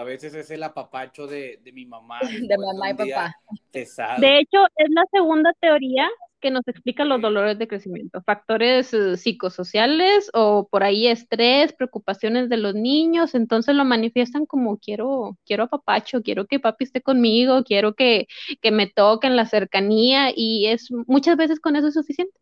a 0.00 0.04
veces 0.04 0.34
es 0.34 0.50
el 0.50 0.62
apapacho 0.62 1.26
de, 1.26 1.60
mi 1.72 1.86
mamá. 1.86 2.20
De 2.48 2.56
mamá 2.56 2.90
y 2.90 2.94
papá. 2.94 3.36
De 3.72 4.38
hecho, 4.38 4.64
es 4.76 4.88
la 4.90 5.04
segunda 5.12 5.52
teoría 5.60 6.08
que 6.40 6.50
nos 6.50 6.66
explica 6.66 7.04
los 7.04 7.20
dolores 7.20 7.58
de 7.58 7.68
crecimiento. 7.68 8.22
Factores 8.22 8.94
eh, 8.94 9.18
psicosociales 9.18 10.30
o 10.32 10.66
por 10.70 10.82
ahí 10.82 11.06
estrés, 11.06 11.74
preocupaciones 11.74 12.48
de 12.48 12.56
los 12.56 12.74
niños. 12.74 13.34
Entonces 13.34 13.74
lo 13.74 13.84
manifiestan 13.84 14.46
como 14.46 14.78
quiero, 14.78 15.36
quiero 15.44 15.64
apapacho, 15.64 16.22
quiero 16.22 16.46
que 16.46 16.58
papi 16.58 16.84
esté 16.84 17.02
conmigo, 17.02 17.62
quiero 17.62 17.94
que, 17.94 18.26
que 18.62 18.70
me 18.70 18.86
toque 18.86 19.26
en 19.26 19.36
la 19.36 19.44
cercanía 19.44 20.32
y 20.34 20.66
es 20.68 20.88
muchas 21.06 21.36
veces 21.36 21.60
con 21.60 21.76
eso 21.76 21.88
es 21.88 21.94
suficiente. 21.94 22.32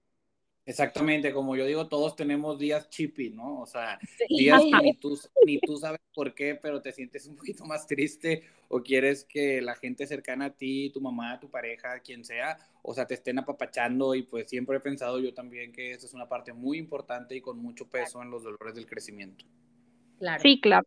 Exactamente, 0.68 1.32
como 1.32 1.56
yo 1.56 1.64
digo, 1.64 1.88
todos 1.88 2.14
tenemos 2.14 2.58
días 2.58 2.90
chippy, 2.90 3.30
¿no? 3.30 3.62
O 3.62 3.66
sea, 3.66 3.98
días 4.28 4.60
que 4.62 4.82
ni 4.82 4.92
tú, 5.00 5.18
ni 5.46 5.58
tú 5.60 5.78
sabes 5.78 5.98
por 6.12 6.34
qué, 6.34 6.56
pero 6.56 6.82
te 6.82 6.92
sientes 6.92 7.26
un 7.26 7.37
poquito 7.37 7.64
más 7.64 7.87
triste 7.87 8.42
o 8.68 8.82
quieres 8.82 9.25
que 9.25 9.62
la 9.62 9.75
gente 9.76 10.06
cercana 10.06 10.44
a 10.44 10.50
ti, 10.50 10.90
tu 10.92 11.00
mamá, 11.00 11.40
tu 11.40 11.48
pareja, 11.48 12.00
quien 12.00 12.22
sea, 12.22 12.58
o 12.82 12.92
sea, 12.92 13.06
te 13.06 13.14
estén 13.14 13.38
apapachando 13.38 14.14
y 14.14 14.25
pues 14.25 14.50
siempre 14.50 14.76
he 14.76 14.80
pensado 14.80 15.18
yo 15.20 15.32
también 15.32 15.72
que 15.72 15.92
esa 15.92 16.04
es 16.04 16.12
una 16.12 16.28
parte 16.28 16.52
muy 16.52 16.76
importante 16.76 17.34
y 17.34 17.40
con 17.40 17.58
mucho 17.58 17.88
peso 17.88 18.20
en 18.20 18.30
los 18.30 18.42
dolores 18.42 18.75
del 18.75 18.84
crecimiento. 18.84 19.46
Claro. 20.18 20.42
Sí, 20.42 20.60
claro. 20.60 20.87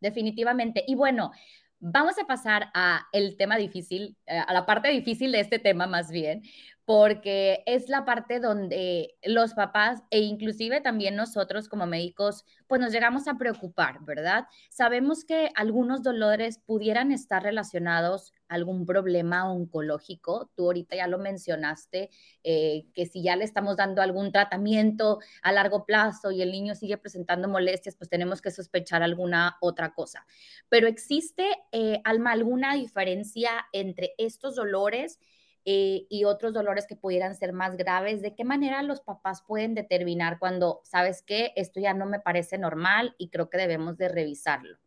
Definitivamente. 0.00 0.84
Y 0.86 0.94
bueno, 0.94 1.32
vamos 1.80 2.16
a 2.22 2.28
pasar 2.28 2.70
a 2.74 3.08
el 3.12 3.36
tema 3.36 3.56
difícil, 3.56 4.16
eh, 4.26 4.38
a 4.38 4.52
la 4.52 4.66
parte 4.66 4.88
difícil 4.88 5.32
de 5.32 5.40
este 5.40 5.58
tema 5.58 5.88
más 5.88 6.12
bien, 6.12 6.42
porque 6.86 7.64
es 7.66 7.88
la 7.88 8.04
parte 8.04 8.38
donde 8.38 9.16
los 9.24 9.54
papás 9.54 10.04
e 10.10 10.20
inclusive 10.20 10.80
también 10.80 11.16
nosotros 11.16 11.68
como 11.68 11.84
médicos, 11.84 12.44
pues 12.68 12.80
nos 12.80 12.92
llegamos 12.92 13.26
a 13.26 13.34
preocupar, 13.34 14.04
¿verdad? 14.04 14.46
Sabemos 14.70 15.24
que 15.24 15.50
algunos 15.56 16.04
dolores 16.04 16.58
pudieran 16.64 17.10
estar 17.10 17.42
relacionados 17.42 18.32
a 18.48 18.54
algún 18.54 18.86
problema 18.86 19.50
oncológico. 19.50 20.48
Tú 20.54 20.66
ahorita 20.66 20.94
ya 20.94 21.08
lo 21.08 21.18
mencionaste, 21.18 22.10
eh, 22.44 22.86
que 22.94 23.06
si 23.06 23.20
ya 23.20 23.34
le 23.34 23.44
estamos 23.44 23.76
dando 23.76 24.00
algún 24.00 24.30
tratamiento 24.30 25.18
a 25.42 25.50
largo 25.50 25.86
plazo 25.86 26.30
y 26.30 26.40
el 26.40 26.52
niño 26.52 26.76
sigue 26.76 26.98
presentando 26.98 27.48
molestias, 27.48 27.96
pues 27.96 28.08
tenemos 28.08 28.40
que 28.40 28.52
sospechar 28.52 29.02
alguna 29.02 29.56
otra 29.60 29.92
cosa. 29.92 30.24
Pero 30.68 30.86
existe, 30.86 31.44
eh, 31.72 32.00
Alma, 32.04 32.30
alguna 32.30 32.74
diferencia 32.74 33.66
entre 33.72 34.14
estos 34.18 34.54
dolores? 34.54 35.18
Eh, 35.68 36.06
y 36.08 36.22
otros 36.22 36.54
dolores 36.54 36.86
que 36.86 36.94
pudieran 36.94 37.34
ser 37.34 37.52
más 37.52 37.76
graves, 37.76 38.22
¿de 38.22 38.36
qué 38.36 38.44
manera 38.44 38.84
los 38.84 39.00
papás 39.00 39.42
pueden 39.44 39.74
determinar 39.74 40.38
cuando, 40.38 40.80
sabes 40.84 41.22
que 41.22 41.52
esto 41.56 41.80
ya 41.80 41.92
no 41.92 42.06
me 42.06 42.20
parece 42.20 42.56
normal 42.56 43.16
y 43.18 43.30
creo 43.30 43.50
que 43.50 43.58
debemos 43.58 43.98
de 43.98 44.08
revisarlo? 44.08 44.78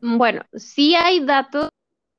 Bueno, 0.00 0.40
sí 0.54 0.94
hay 0.94 1.22
datos 1.22 1.68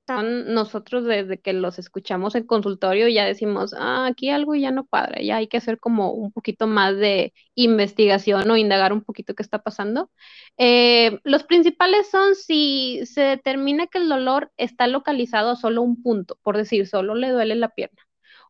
nosotros 0.08 1.06
desde 1.06 1.40
que 1.40 1.54
los 1.54 1.80
escuchamos 1.80 2.36
en 2.36 2.46
consultorio 2.46 3.08
ya 3.10 3.26
decimos, 3.26 3.74
ah, 3.78 4.08
aquí 4.08 4.30
algo 4.30 4.56
ya 4.56 4.72
no 4.72 4.86
cuadra, 4.86 5.22
ya 5.22 5.38
hay 5.38 5.48
que 5.48 5.58
hacer 5.58 5.80
como 5.80 6.12
un 6.14 6.32
poquito 6.32 6.68
más 6.68 6.96
de 6.98 7.34
investigación 7.56 8.50
o 8.50 8.58
indagar 8.58 8.94
un 8.94 9.04
poquito 9.04 9.36
qué 9.36 9.44
está 9.44 9.60
pasando. 9.62 10.10
Eh, 10.58 11.20
los 11.24 11.44
principales 11.44 12.10
son 12.10 12.36
si 12.36 13.02
se 13.06 13.22
determina 13.22 13.88
que 13.88 14.00
el 14.00 14.10
dolor 14.10 14.52
está 14.58 14.88
localizado 14.88 15.52
a 15.52 15.56
solo 15.56 15.82
un 15.82 16.02
punto, 16.02 16.38
por 16.44 16.58
decir, 16.58 16.88
solo 16.88 17.16
le 17.16 17.30
duele 17.30 17.56
la 17.56 17.70
pierna. 17.70 18.02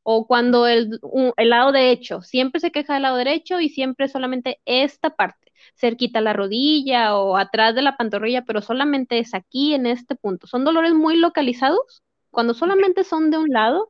O 0.03 0.27
cuando 0.27 0.67
el, 0.67 0.99
el 1.37 1.49
lado 1.49 1.71
derecho, 1.71 2.21
siempre 2.21 2.61
se 2.61 2.71
queja 2.71 2.93
del 2.93 3.03
lado 3.03 3.17
derecho 3.17 3.59
y 3.59 3.69
siempre 3.69 4.07
solamente 4.07 4.61
esta 4.65 5.11
parte 5.15 5.46
cerquita 5.75 6.21
la 6.21 6.33
rodilla 6.33 7.15
o 7.17 7.37
atrás 7.37 7.75
de 7.75 7.81
la 7.81 7.97
pantorrilla, 7.97 8.43
pero 8.45 8.61
solamente 8.61 9.19
es 9.19 9.33
aquí 9.33 9.73
en 9.73 9.85
este 9.85 10.15
punto. 10.15 10.47
Son 10.47 10.63
dolores 10.65 10.93
muy 10.93 11.17
localizados, 11.17 12.03
cuando 12.31 12.53
solamente 12.53 13.03
son 13.03 13.31
de 13.31 13.37
un 13.37 13.49
lado, 13.49 13.89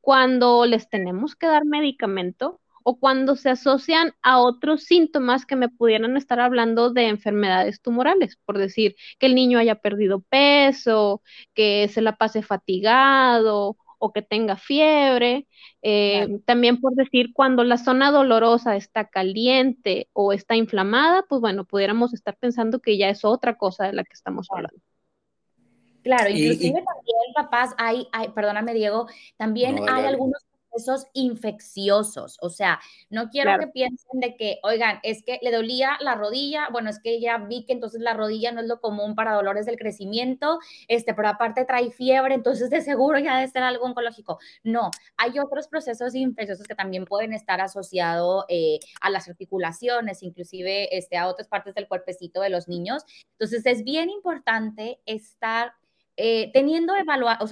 cuando 0.00 0.66
les 0.66 0.88
tenemos 0.88 1.36
que 1.36 1.46
dar 1.46 1.64
medicamento 1.64 2.60
o 2.82 2.98
cuando 2.98 3.36
se 3.36 3.50
asocian 3.50 4.14
a 4.22 4.38
otros 4.40 4.84
síntomas 4.84 5.46
que 5.46 5.56
me 5.56 5.68
pudieran 5.68 6.16
estar 6.16 6.40
hablando 6.40 6.90
de 6.90 7.08
enfermedades 7.08 7.82
tumorales, 7.82 8.36
por 8.44 8.58
decir 8.58 8.96
que 9.18 9.26
el 9.26 9.34
niño 9.34 9.58
haya 9.58 9.76
perdido 9.76 10.22
peso, 10.22 11.22
que 11.54 11.88
se 11.88 12.00
la 12.00 12.16
pase 12.16 12.42
fatigado 12.42 13.76
o 14.00 14.12
que 14.12 14.22
tenga 14.22 14.56
fiebre. 14.56 15.46
Eh, 15.82 16.40
también 16.44 16.80
por 16.80 16.94
decir, 16.94 17.32
cuando 17.32 17.62
la 17.62 17.78
zona 17.78 18.10
dolorosa 18.10 18.74
está 18.74 19.08
caliente 19.08 20.08
o 20.12 20.32
está 20.32 20.56
inflamada, 20.56 21.24
pues 21.28 21.40
bueno, 21.40 21.64
pudiéramos 21.64 22.12
estar 22.12 22.36
pensando 22.36 22.80
que 22.80 22.98
ya 22.98 23.08
es 23.08 23.24
otra 23.24 23.56
cosa 23.56 23.84
de 23.84 23.92
la 23.92 24.02
que 24.02 24.14
estamos 24.14 24.48
hablando. 24.50 24.80
Claro, 26.02 26.30
inclusive 26.30 26.82
también, 26.82 27.34
papás, 27.34 27.74
hay, 27.76 28.08
hay, 28.12 28.28
perdóname 28.30 28.72
Diego, 28.72 29.06
también 29.36 29.78
hay 29.86 30.06
algunos 30.06 30.42
procesos 30.70 31.06
infecciosos. 31.12 32.38
O 32.40 32.50
sea, 32.50 32.80
no 33.08 33.28
quiero 33.30 33.58
que 33.58 33.68
piensen 33.68 34.20
de 34.20 34.36
que, 34.36 34.58
oigan, 34.62 34.98
es 35.02 35.22
que 35.22 35.38
le 35.42 35.50
dolía 35.50 35.98
la 36.00 36.14
rodilla, 36.14 36.68
bueno, 36.70 36.90
es 36.90 37.00
que 37.00 37.20
ya 37.20 37.38
vi 37.38 37.64
que 37.64 37.72
entonces 37.72 38.00
la 38.00 38.14
rodilla 38.14 38.52
no 38.52 38.60
es 38.60 38.66
lo 38.66 38.80
común 38.80 39.14
para 39.14 39.34
dolores 39.34 39.66
del 39.66 39.76
crecimiento, 39.76 40.58
este, 40.88 41.14
pero 41.14 41.28
aparte 41.28 41.64
trae 41.64 41.90
fiebre, 41.90 42.34
entonces 42.34 42.70
de 42.70 42.80
seguro 42.80 43.18
ya 43.18 43.36
debe 43.36 43.48
ser 43.48 43.62
algo 43.62 43.84
oncológico. 43.84 44.38
No, 44.64 44.90
hay 45.16 45.38
otros 45.38 45.68
procesos 45.68 46.14
infecciosos 46.14 46.66
que 46.66 46.74
también 46.74 47.04
pueden 47.04 47.32
estar 47.32 47.60
asociados 47.60 48.44
eh, 48.48 48.78
a 49.00 49.10
las 49.10 49.28
articulaciones, 49.28 50.22
inclusive 50.22 50.96
este, 50.96 51.16
a 51.16 51.28
otras 51.28 51.48
partes 51.48 51.74
del 51.74 51.88
cuerpecito 51.88 52.40
de 52.40 52.50
los 52.50 52.68
niños. 52.68 53.04
Entonces 53.32 53.64
es 53.66 53.84
bien 53.84 54.10
importante 54.10 55.00
estar 55.06 55.72
eh, 56.22 56.50
teniendo 56.52 56.92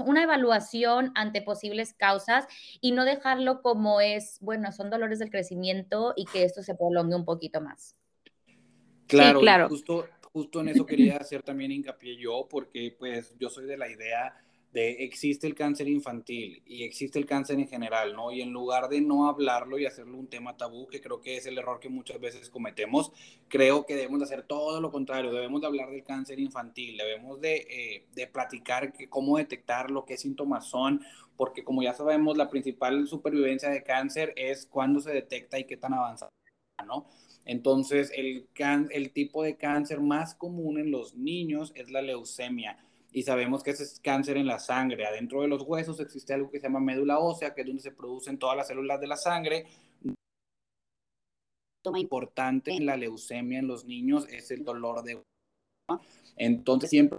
una 0.04 0.22
evaluación 0.22 1.10
ante 1.14 1.40
posibles 1.40 1.94
causas 1.94 2.46
y 2.82 2.92
no 2.92 3.06
dejarlo 3.06 3.62
como 3.62 4.02
es, 4.02 4.37
bueno, 4.42 4.72
son 4.72 4.90
dolores 4.90 5.18
del 5.18 5.30
crecimiento 5.30 6.12
y 6.16 6.26
que 6.26 6.44
esto 6.44 6.62
se 6.62 6.75
prolongue 6.75 7.16
un 7.16 7.25
poquito 7.25 7.62
más. 7.62 7.96
Claro, 9.06 9.40
claro. 9.40 9.68
Justo, 9.70 10.06
justo 10.32 10.60
en 10.60 10.68
eso 10.68 10.84
quería 10.84 11.16
hacer 11.16 11.42
también 11.42 11.72
hincapié 11.72 12.16
yo, 12.18 12.46
porque 12.50 12.94
pues 12.98 13.34
yo 13.38 13.48
soy 13.48 13.64
de 13.64 13.78
la 13.78 13.88
idea 13.88 14.37
de 14.78 15.04
existe 15.04 15.47
el 15.47 15.54
cáncer 15.54 15.88
infantil 15.88 16.62
y 16.64 16.85
existe 16.85 17.18
el 17.18 17.26
cáncer 17.26 17.58
en 17.58 17.66
general, 17.66 18.14
¿no? 18.14 18.30
Y 18.30 18.42
en 18.42 18.52
lugar 18.52 18.88
de 18.88 19.00
no 19.00 19.28
hablarlo 19.28 19.78
y 19.78 19.87
hacerlo 19.87 20.16
un 20.16 20.28
tema 20.28 20.56
tabú, 20.56 20.87
que 20.87 21.00
creo 21.00 21.20
que 21.20 21.37
es 21.37 21.47
el 21.47 21.58
error 21.58 21.80
que 21.80 21.88
muchas 21.88 22.20
veces 22.20 22.49
cometemos, 22.49 23.12
creo 23.49 23.87
que 23.87 23.97
debemos 23.97 24.20
de 24.20 24.26
hacer 24.26 24.44
todo 24.44 24.80
lo 24.80 24.92
contrario, 24.92 25.32
debemos 25.32 25.61
de 25.61 25.66
hablar 25.66 25.90
del 25.90 26.04
cáncer 26.04 26.38
infantil, 26.38 26.97
debemos 26.97 27.40
de, 27.40 27.56
eh, 27.56 28.06
de 28.14 28.26
platicar 28.28 28.92
que, 28.92 29.08
cómo 29.08 29.38
detectarlo, 29.38 30.04
qué 30.04 30.16
síntomas 30.16 30.68
son, 30.68 31.02
porque 31.37 31.64
como 31.64 31.82
ya 31.82 31.94
sabemos, 31.94 32.37
la 32.37 32.49
principal 32.49 33.06
supervivencia 33.08 33.70
de 33.70 33.82
cáncer 33.82 34.32
es 34.37 34.66
cuándo 34.66 35.00
se 35.00 35.12
detecta 35.12 35.58
y 35.58 35.64
qué 35.64 35.76
tan 35.76 35.94
avanzado, 35.94 36.30
¿no? 36.87 37.08
Entonces, 37.44 38.12
el, 38.14 38.47
el 38.90 39.11
tipo 39.12 39.42
de 39.42 39.56
cáncer 39.56 40.00
más 40.00 40.35
común 40.35 40.78
en 40.78 40.90
los 40.90 41.14
niños 41.14 41.73
es 41.75 41.90
la 41.90 42.02
leucemia 42.02 42.78
y 43.12 43.22
sabemos 43.22 43.62
que 43.62 43.70
ese 43.70 43.84
es 43.84 44.00
cáncer 44.00 44.36
en 44.36 44.46
la 44.46 44.58
sangre. 44.58 45.06
Adentro 45.06 45.42
de 45.42 45.48
los 45.48 45.62
huesos 45.62 46.00
existe 46.00 46.34
algo 46.34 46.50
que 46.50 46.60
se 46.60 46.66
llama 46.66 46.80
médula 46.80 47.18
ósea, 47.18 47.54
que 47.54 47.62
es 47.62 47.66
donde 47.66 47.82
se 47.82 47.92
producen 47.92 48.38
todas 48.38 48.56
las 48.56 48.68
células 48.68 49.00
de 49.00 49.06
la 49.06 49.16
sangre. 49.16 49.66
Lo 51.84 51.96
importante 51.96 52.72
en 52.72 52.86
la 52.86 52.96
leucemia 52.96 53.58
en 53.58 53.66
los 53.66 53.84
niños 53.84 54.26
es 54.28 54.50
el 54.50 54.64
dolor 54.64 55.02
de 55.02 55.22
entonces 56.36 56.90
siempre 56.90 57.18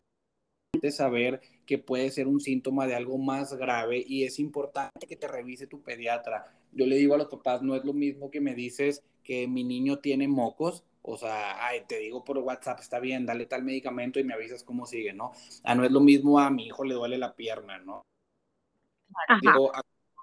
saber 0.91 1.41
que 1.65 1.77
puede 1.77 2.09
ser 2.11 2.27
un 2.27 2.39
síntoma 2.39 2.87
de 2.87 2.95
algo 2.95 3.17
más 3.17 3.53
grave 3.53 4.03
y 4.05 4.23
es 4.23 4.39
importante 4.39 5.07
que 5.07 5.15
te 5.15 5.27
revise 5.27 5.67
tu 5.67 5.81
pediatra. 5.81 6.45
Yo 6.71 6.85
le 6.85 6.95
digo 6.95 7.15
a 7.15 7.17
los 7.17 7.27
papás, 7.27 7.61
no 7.61 7.75
es 7.75 7.83
lo 7.83 7.93
mismo 7.93 8.29
que 8.29 8.39
me 8.39 8.53
dices 8.53 9.03
que 9.29 9.47
mi 9.47 9.63
niño 9.63 9.99
tiene 9.99 10.27
mocos 10.27 10.83
o 11.01 11.17
sea, 11.17 11.65
ay, 11.65 11.85
te 11.87 11.97
digo 11.97 12.23
por 12.23 12.37
WhatsApp, 12.37 12.79
está 12.79 12.99
bien, 12.99 13.25
dale 13.25 13.45
tal 13.45 13.63
medicamento 13.63 14.19
y 14.19 14.23
me 14.23 14.33
avisas 14.33 14.63
cómo 14.63 14.85
sigue, 14.85 15.13
¿no? 15.13 15.31
Ah, 15.63 15.75
no 15.75 15.83
es 15.83 15.91
lo 15.91 16.01
mismo 16.01 16.39
a 16.39 16.49
mi 16.49 16.67
hijo 16.67 16.83
le 16.83 16.93
duele 16.93 17.17
la 17.17 17.35
pierna, 17.35 17.79
¿no? 17.79 18.03
Digo, 19.41 19.71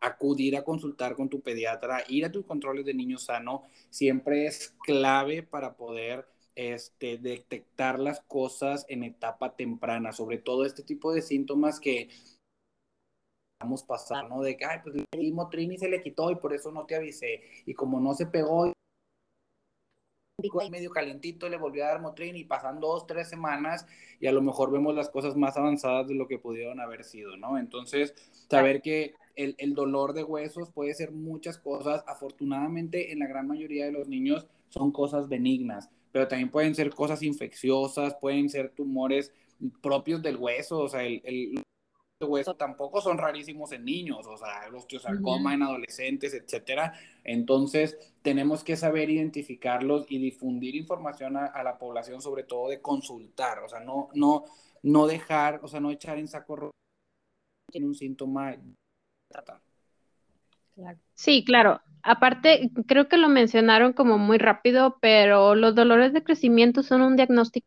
acudir 0.03 0.57
a 0.57 0.65
consultar 0.65 1.17
con 1.17 1.29
tu 1.29 1.41
pediatra, 1.41 2.05
ir 2.09 2.25
a 2.25 2.31
tus 2.31 2.45
controles 2.45 2.85
de 2.85 2.95
niño 2.95 3.19
sano, 3.19 3.65
siempre 3.91 4.47
es 4.47 4.77
clave 4.85 5.43
para 5.43 5.77
poder 5.77 6.29
este, 6.55 7.19
detectar 7.19 7.99
las 7.99 8.21
cosas 8.21 8.87
en 8.89 9.03
etapa 9.03 9.57
temprana, 9.57 10.13
sobre 10.13 10.39
todo 10.39 10.65
este 10.65 10.83
tipo 10.83 11.13
de 11.13 11.23
síntomas 11.23 11.81
que 11.81 12.11
vamos 13.61 13.83
a 13.83 13.87
pasar, 13.87 14.29
¿no? 14.29 14.43
De 14.43 14.57
que, 14.57 14.67
ay, 14.67 14.81
pues 14.85 14.95
le 14.95 15.05
di 15.19 15.33
Motrin 15.33 15.73
y 15.73 15.79
se 15.79 15.89
le 15.89 16.03
quitó 16.03 16.31
y 16.31 16.37
por 16.37 16.53
eso 16.53 16.71
no 16.71 16.85
te 16.85 16.95
avisé. 16.95 17.43
Y 17.65 17.75
como 17.75 17.99
no 17.99 18.15
se 18.15 18.27
pegó 18.27 18.71
medio 20.71 20.91
calientito, 20.91 21.49
le 21.49 21.57
volvió 21.57 21.85
a 21.85 21.89
dar 21.89 22.01
Motrin 22.01 22.37
y 22.37 22.45
pasan 22.45 22.81
dos, 22.81 23.07
tres 23.07 23.29
semanas 23.29 23.87
y 24.21 24.27
a 24.27 24.33
lo 24.33 24.43
mejor 24.43 24.71
vemos 24.71 24.95
las 24.95 25.09
cosas 25.09 25.37
más 25.37 25.57
avanzadas 25.57 26.09
de 26.09 26.15
lo 26.15 26.27
que 26.27 26.39
pudieron 26.39 26.81
haber 26.81 27.05
sido, 27.05 27.37
¿no? 27.37 27.59
Entonces, 27.59 28.15
saber 28.49 28.83
que 28.83 29.15
el, 29.35 29.55
el, 29.59 29.75
dolor 29.75 30.13
de 30.13 30.25
huesos 30.25 30.71
puede 30.71 30.95
ser 30.95 31.13
muchas 31.13 31.59
cosas, 31.59 32.03
afortunadamente 32.07 33.13
en 33.13 33.19
la 33.19 33.27
gran 33.27 33.47
mayoría 33.47 33.85
de 33.85 33.93
los 33.93 34.09
niños 34.09 34.47
son 34.71 34.93
cosas 34.93 35.29
benignas, 35.29 35.91
pero 36.13 36.27
también 36.29 36.51
pueden 36.51 36.75
ser 36.75 36.91
cosas 36.91 37.23
infecciosas, 37.23 38.17
pueden 38.21 38.49
ser 38.49 38.71
tumores 38.71 39.33
propios 39.83 40.23
del 40.23 40.37
hueso, 40.37 40.79
o 40.81 40.89
sea, 40.89 41.05
el, 41.05 41.21
el 41.25 41.63
hueso 42.25 42.57
tampoco 42.57 43.03
son 43.03 43.19
rarísimos 43.19 43.73
en 43.73 43.85
niños, 43.85 44.27
o 44.27 44.37
sea, 44.39 44.69
los 44.71 44.83
osteosarcoma 44.83 45.53
en 45.53 45.63
adolescentes, 45.63 46.33
etcétera. 46.33 46.95
Entonces, 47.25 48.15
tenemos 48.23 48.65
que 48.65 48.77
saber 48.77 49.11
identificarlos 49.11 50.07
y 50.09 50.19
difundir 50.19 50.75
información 50.75 51.37
a, 51.37 51.63
la 51.63 51.79
población, 51.79 52.23
sobre 52.23 52.45
todo 52.45 52.71
de 52.71 52.81
consultar, 52.81 53.59
o 53.59 53.69
sea, 53.69 53.81
no, 53.81 54.09
no, 54.15 54.45
no 54.83 55.07
dejar, 55.07 55.61
o 55.63 55.69
sea, 55.69 55.81
no 55.81 55.91
echar 55.91 56.19
en 56.19 56.29
saco 56.29 56.57
rojo 56.57 56.73
tiene 57.71 57.87
un 57.87 57.95
síntoma 57.95 58.57
tratar. 59.29 59.61
Sí, 61.15 61.45
claro. 61.45 61.81
Aparte, 62.03 62.71
creo 62.87 63.09
que 63.09 63.17
lo 63.17 63.29
mencionaron 63.29 63.93
como 63.93 64.17
muy 64.17 64.39
rápido, 64.39 64.99
pero 65.01 65.55
los 65.55 65.75
dolores 65.75 66.13
de 66.13 66.23
crecimiento 66.23 66.83
son 66.83 67.03
un 67.03 67.17
diagnóstico 67.17 67.67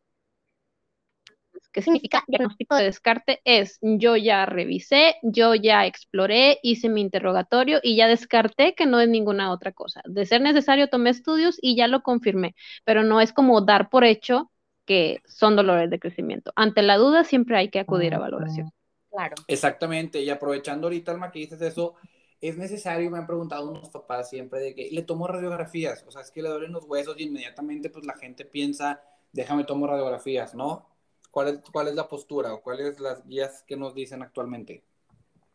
¿Qué 1.72 1.82
significa 1.82 2.24
diagnóstico 2.28 2.76
de 2.76 2.86
descarte? 2.86 3.42
Es 3.46 3.78
yo 3.82 4.16
ya 4.16 4.46
revisé, 4.46 5.16
yo 5.22 5.54
ya 5.54 5.86
exploré, 5.86 6.60
hice 6.64 6.90
mi 6.90 7.02
interrogatorio 7.02 7.80
y 7.84 7.96
ya 7.96 8.08
descarté 8.08 8.74
que 8.74 8.88
no 8.88 9.00
es 9.00 9.08
ninguna 9.08 9.52
otra 9.52 9.72
cosa. 9.72 10.02
De 10.06 10.26
ser 10.26 10.42
necesario, 10.42 10.90
tomé 10.90 11.12
estudios 11.12 11.58
y 11.62 11.76
ya 11.76 11.88
lo 11.88 12.02
confirmé, 12.02 12.56
pero 12.86 13.04
no 13.04 13.22
es 13.22 13.34
como 13.34 13.62
dar 13.62 13.90
por 13.90 14.04
hecho 14.04 14.52
que 14.86 15.22
son 15.28 15.56
dolores 15.56 15.92
de 15.92 16.00
crecimiento. 16.00 16.52
Ante 16.56 16.82
la 16.82 16.98
duda 16.98 17.24
siempre 17.24 17.58
hay 17.58 17.70
que 17.70 17.80
acudir 17.80 18.16
a 18.16 18.20
valoración. 18.20 18.72
Claro. 19.12 19.36
Exactamente, 19.48 20.22
y 20.22 20.30
aprovechando 20.30 20.88
ahorita, 20.88 21.12
Alma, 21.12 21.32
que 21.32 21.40
dices 21.40 21.62
eso, 21.62 21.96
es 22.42 22.58
necesario, 22.58 23.12
me 23.12 23.18
han 23.18 23.28
preguntado 23.28 23.70
unos 23.70 23.90
papás 23.90 24.30
siempre 24.30 24.60
de 24.60 24.74
que 24.74 24.90
le 24.92 25.04
tomo 25.04 25.28
radiografías, 25.28 26.04
o 26.08 26.12
sea, 26.12 26.22
es 26.22 26.32
que 26.32 26.42
le 26.42 26.50
duelen 26.50 26.72
los 26.72 26.86
huesos 26.86 27.16
y 27.20 27.24
inmediatamente 27.24 27.90
pues 27.90 28.06
la 28.06 28.16
gente 28.16 28.46
piensa, 28.46 29.02
déjame 29.32 29.64
tomo 29.64 29.88
radiografías, 29.88 30.56
¿no? 30.56 30.88
¿Cuál 31.32 31.48
es, 31.50 31.62
¿Cuál 31.72 31.90
es 31.90 31.96
la 31.96 32.08
postura 32.08 32.54
o 32.54 32.62
cuáles 32.62 33.00
las 33.00 33.26
guías 33.26 33.64
que 33.68 33.78
nos 33.78 33.94
dicen 33.94 34.22
actualmente? 34.22 34.84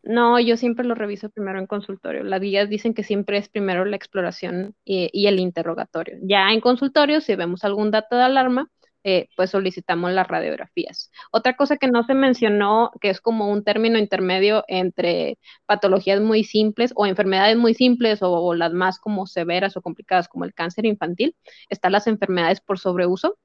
No, 0.05 0.39
yo 0.39 0.55
siempre 0.55 0.85
lo 0.85 0.93
reviso 0.93 1.29
primero 1.29 1.57
en 1.59 1.65
consultorio. 1.65 2.23
Las 2.23 2.39
guías 2.39 2.69
dicen 2.69 2.93
que 2.93 3.03
siempre 3.03 3.39
es 3.39 3.49
primero 3.49 3.85
la 3.85 3.95
exploración 3.95 4.75
y, 4.85 5.25
el 5.25 5.39
interrogatorio. 5.39 6.17
Ya 6.21 6.51
en 6.51 6.61
consultorio, 6.61 7.21
si 7.21 7.35
vemos 7.35 7.63
algún 7.63 7.89
dato 7.89 8.15
de 8.15 8.23
alarma, 8.23 8.69
eh, 9.03 9.29
pues 9.35 9.49
solicitamos 9.51 10.11
las 10.11 10.27
radiografías. 10.27 11.11
Otra 11.31 11.55
cosa 11.55 11.77
que 11.77 11.87
no 11.87 12.03
se 12.03 12.13
mencionó, 12.13 12.91
que 13.01 13.09
es 13.09 13.19
como 13.19 13.49
un 13.51 13.63
término 13.63 13.97
intermedio 13.97 14.63
entre 14.67 15.39
patologías 15.65 16.21
muy 16.21 16.43
simples 16.43 16.91
o 16.95 17.07
enfermedades 17.07 17.57
muy 17.57 17.73
simples 17.73 18.21
o, 18.21 18.31
o 18.31 18.53
las 18.53 18.73
más 18.73 18.99
como 18.99 19.25
severas 19.25 19.75
o 19.75 19.81
complicadas 19.81 20.27
como 20.27 20.45
el 20.45 20.53
cáncer 20.53 20.85
infantil, 20.85 21.35
están 21.69 21.93
las 21.93 22.07
enfermedades 22.07 22.61
por 22.61 22.79
sobreuso, 22.79 23.37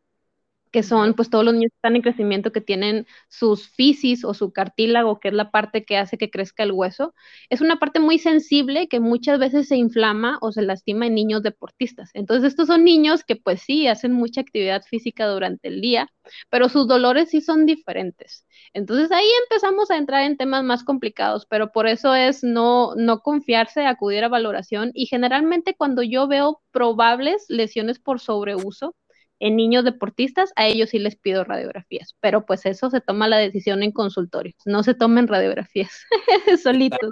que 0.70 0.83
son 0.83 1.14
pues 1.14 1.30
todos 1.30 1.44
los 1.44 1.54
niños 1.54 1.70
que 1.70 1.76
están 1.76 1.96
en 1.96 2.02
crecimiento 2.02 2.52
que 2.52 2.61
tienen 2.61 3.06
sus 3.28 3.68
fisis 3.68 4.24
o 4.24 4.35
su 4.35 4.52
cartílago, 4.52 5.20
que 5.20 5.28
es 5.28 5.35
la 5.35 5.50
parte 5.50 5.85
que 5.85 5.96
hace 5.96 6.18
que 6.18 6.30
crezca 6.30 6.62
el 6.62 6.72
hueso, 6.72 7.14
es 7.48 7.61
una 7.61 7.78
parte 7.78 8.00
muy 8.00 8.18
sensible 8.18 8.88
que 8.88 9.00
muchas 9.00 9.38
veces 9.38 9.68
se 9.68 9.76
inflama 9.76 10.38
o 10.40 10.52
se 10.52 10.62
lastima 10.62 11.06
en 11.06 11.14
niños 11.14 11.42
deportistas. 11.42 12.11
Entonces 12.14 12.48
estos 12.50 12.68
son 12.68 12.85
niños 12.85 13.24
que 13.24 13.37
pues 13.37 13.62
sí 13.62 13.87
hacen 13.88 14.12
mucha 14.12 14.40
actividad 14.40 14.83
física 14.83 15.26
durante 15.26 15.68
el 15.68 15.80
día, 15.80 16.09
pero 16.50 16.68
sus 16.68 16.87
dolores 16.87 17.30
sí 17.30 17.40
son 17.40 17.66
diferentes. 17.66 18.46
Entonces 18.72 19.11
ahí 19.12 19.26
empezamos 19.44 19.90
a 19.90 19.96
entrar 19.96 20.22
en 20.24 20.37
temas 20.37 20.64
más 20.64 20.85
complicados, 20.85 21.46
pero 21.46 21.72
por 21.72 21.87
eso 21.87 22.14
es 22.14 22.42
no, 22.44 22.94
no 22.96 23.20
confiarse, 23.20 23.87
acudir 23.87 24.24
a 24.24 24.28
valoración 24.28 24.90
y 24.94 25.06
generalmente 25.06 25.74
cuando 25.76 26.02
yo 26.02 26.28
veo 26.28 26.62
probables 26.70 27.44
lesiones 27.48 27.98
por 27.98 28.20
sobreuso, 28.20 28.94
en 29.40 29.57
niños 29.57 29.85
deportistas, 29.85 30.53
a 30.57 30.66
ellos 30.66 30.90
sí 30.90 30.98
les 30.98 31.16
pido 31.16 31.44
radiografías, 31.44 32.16
pero 32.20 32.46
pues 32.46 32.66
eso 32.66 32.90
se 32.90 33.00
toma 33.00 33.26
la 33.26 33.38
decisión 33.38 33.83
en 33.83 33.92
consultorios, 33.92 34.57
no 34.66 34.83
se 34.83 34.94
tomen 34.94 35.26
radiografías 35.26 36.07
solitos 36.62 37.11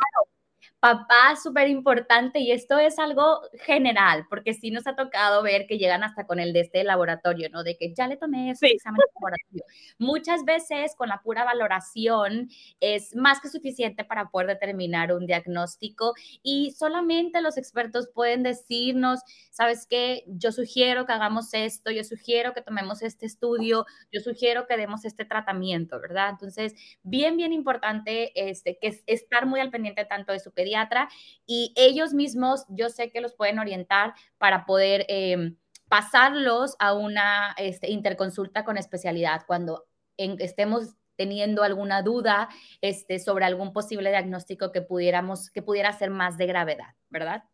papá 0.81 1.35
súper 1.43 1.69
importante 1.69 2.39
y 2.39 2.53
esto 2.53 2.79
es 2.79 2.99
algo 2.99 3.41
general, 3.65 4.27
porque 4.31 4.55
sí 4.55 4.71
nos 4.71 4.87
ha 4.87 4.95
tocado 4.95 5.43
ver 5.43 5.67
que 5.67 5.77
llegan 5.77 6.05
hasta 6.05 6.25
con 6.25 6.39
el 6.39 6.53
de 6.53 6.61
este 6.61 6.85
laboratorio, 6.85 7.49
¿no? 7.51 7.65
De 7.65 7.77
que 7.77 7.93
ya 7.95 8.07
le 8.07 8.17
tomé 8.17 8.51
ese 8.51 8.69
examen 8.69 8.99
de 8.99 9.13
laboratorio. 9.15 9.65
Muchas 9.99 10.45
veces 10.45 10.95
con 10.97 11.09
la 11.09 11.21
pura 11.21 11.45
valoración 11.45 12.49
es 12.79 13.17
más 13.17 13.41
que 13.41 13.49
suficiente 13.49 14.05
para 14.05 14.31
poder 14.31 14.47
determinar 14.49 15.13
un 15.13 15.27
diagnóstico 15.27 16.15
y 16.43 16.71
solamente 16.71 17.43
los 17.43 17.57
expertos 17.59 18.09
pueden 18.15 18.45
decirnos, 18.45 19.21
¿sabes 19.51 19.87
qué? 19.89 20.23
Yo 20.29 20.53
sugiero 20.53 21.07
que 21.07 21.13
hagamos 21.13 21.55
esto, 21.55 21.91
yo 21.91 22.05
sugiero 22.05 22.55
que 22.55 22.63
tomemos 22.63 23.03
este 23.03 23.27
estudio, 23.27 23.85
yo 24.13 24.21
sugiero 24.21 24.67
que 24.69 24.77
demos 24.77 25.05
este 25.05 25.25
tratamiento, 25.25 26.01
¿verdad? 26.01 26.31
Entonces, 26.31 26.75
bien, 27.03 27.37
bien 27.37 27.53
importante 27.53 28.31
este, 28.49 28.79
que 28.81 28.89
es 28.89 29.03
estar 29.07 29.47
muy 29.47 29.59
al 29.59 29.71
pendiente 29.71 30.05
tanto 30.05 30.33
de 30.33 30.39
su 30.39 30.53
pediatra 30.69 31.09
y 31.47 31.73
ellos 31.77 32.13
mismos 32.13 32.67
yo 32.69 32.89
sé 32.91 33.11
que 33.11 33.21
los 33.21 33.35
pueden 33.35 33.59
orientar 33.59 34.15
para 34.37 34.67
poder 34.67 35.07
em, 35.09 35.57
pasarlos 35.89 36.77
a 36.79 36.93
una 36.93 37.55
este, 37.57 37.91
interconsulta 37.91 38.65
con 38.65 38.77
especialidad 38.77 39.43
cuando 39.47 39.87
estemos 40.17 40.95
teniendo 41.17 41.63
alguna 41.63 42.03
duda 42.03 42.49
este, 42.81 43.19
sobre 43.19 43.45
algún 43.45 43.73
posible 43.73 44.11
diagnóstico 44.11 44.71
que 44.71 44.83
pudiéramos, 44.83 45.51
que 45.51 45.63
pudiera 45.63 45.93
ser 45.93 46.11
más 46.11 46.37
de 46.37 46.47
gravedad, 46.47 46.95
¿verdad? 47.09 47.45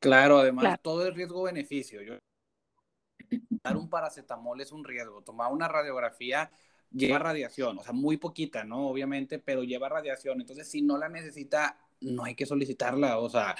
Claro, 0.00 0.38
además 0.38 0.78
todo 0.82 1.06
es 1.06 1.14
riesgo-beneficio. 1.14 2.00
Dar 3.62 3.76
un 3.76 3.88
paracetamol 3.88 4.60
es 4.60 4.72
un 4.72 4.84
riesgo, 4.84 5.22
tomar 5.22 5.52
una 5.52 5.68
radiografía 5.68 6.50
lleva 6.90 7.18
radiación, 7.18 7.78
o 7.78 7.82
sea, 7.82 7.92
muy 7.92 8.16
poquita, 8.16 8.64
¿no? 8.64 8.88
Obviamente, 8.88 9.38
pero 9.38 9.62
lleva 9.62 9.88
radiación. 9.88 10.40
Entonces, 10.40 10.68
si 10.68 10.82
no 10.82 10.98
la 10.98 11.08
necesita, 11.08 11.78
no 12.00 12.24
hay 12.24 12.34
que 12.34 12.46
solicitarla. 12.46 13.18
O 13.18 13.28
sea, 13.28 13.56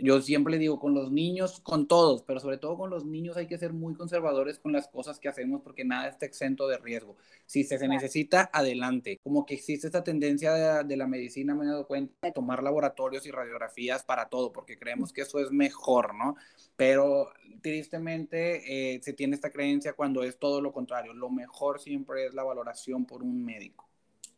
yo 0.00 0.20
siempre 0.20 0.58
digo, 0.58 0.78
con 0.78 0.94
los 0.94 1.10
niños, 1.10 1.60
con 1.60 1.88
todos, 1.88 2.22
pero 2.22 2.40
sobre 2.40 2.58
todo 2.58 2.76
con 2.76 2.90
los 2.90 3.04
niños 3.04 3.36
hay 3.36 3.46
que 3.46 3.58
ser 3.58 3.72
muy 3.72 3.94
conservadores 3.94 4.58
con 4.58 4.72
las 4.72 4.88
cosas 4.88 5.18
que 5.18 5.28
hacemos 5.28 5.62
porque 5.62 5.84
nada 5.84 6.08
está 6.08 6.26
exento 6.26 6.68
de 6.68 6.78
riesgo. 6.78 7.16
Si 7.46 7.64
se, 7.64 7.86
necesita, 7.88 8.50
adelante. 8.52 9.18
Como 9.22 9.44
que 9.44 9.54
existe 9.54 9.86
esta 9.86 10.04
tendencia 10.04 10.84
de, 10.84 10.96
la 10.96 11.06
medicina, 11.06 11.54
me 11.54 11.64
he 11.64 11.68
dado 11.68 11.86
cuenta, 11.86 12.14
de 12.22 12.32
tomar 12.32 12.62
laboratorios 12.62 13.26
y 13.26 13.30
radiografías 13.30 14.04
para 14.04 14.28
todo, 14.28 14.52
porque 14.52 14.78
creemos 14.78 15.12
que 15.12 15.22
eso 15.22 15.40
es 15.40 15.50
mejor, 15.50 16.14
¿no? 16.14 16.36
Pero 16.76 17.30
tristemente 17.60 18.94
eh, 18.94 19.00
se 19.02 19.12
tiene 19.12 19.34
esta 19.34 19.50
creencia 19.50 19.94
cuando 19.94 20.22
es 20.22 20.38
todo 20.38 20.60
lo 20.60 20.72
contrario. 20.72 21.12
Lo 21.12 21.30
mejor 21.30 21.80
siempre 21.80 22.26
es 22.26 22.34
la 22.34 22.44
valoración 22.44 23.04
por 23.04 23.22
un 23.22 23.44
médico. 23.44 23.88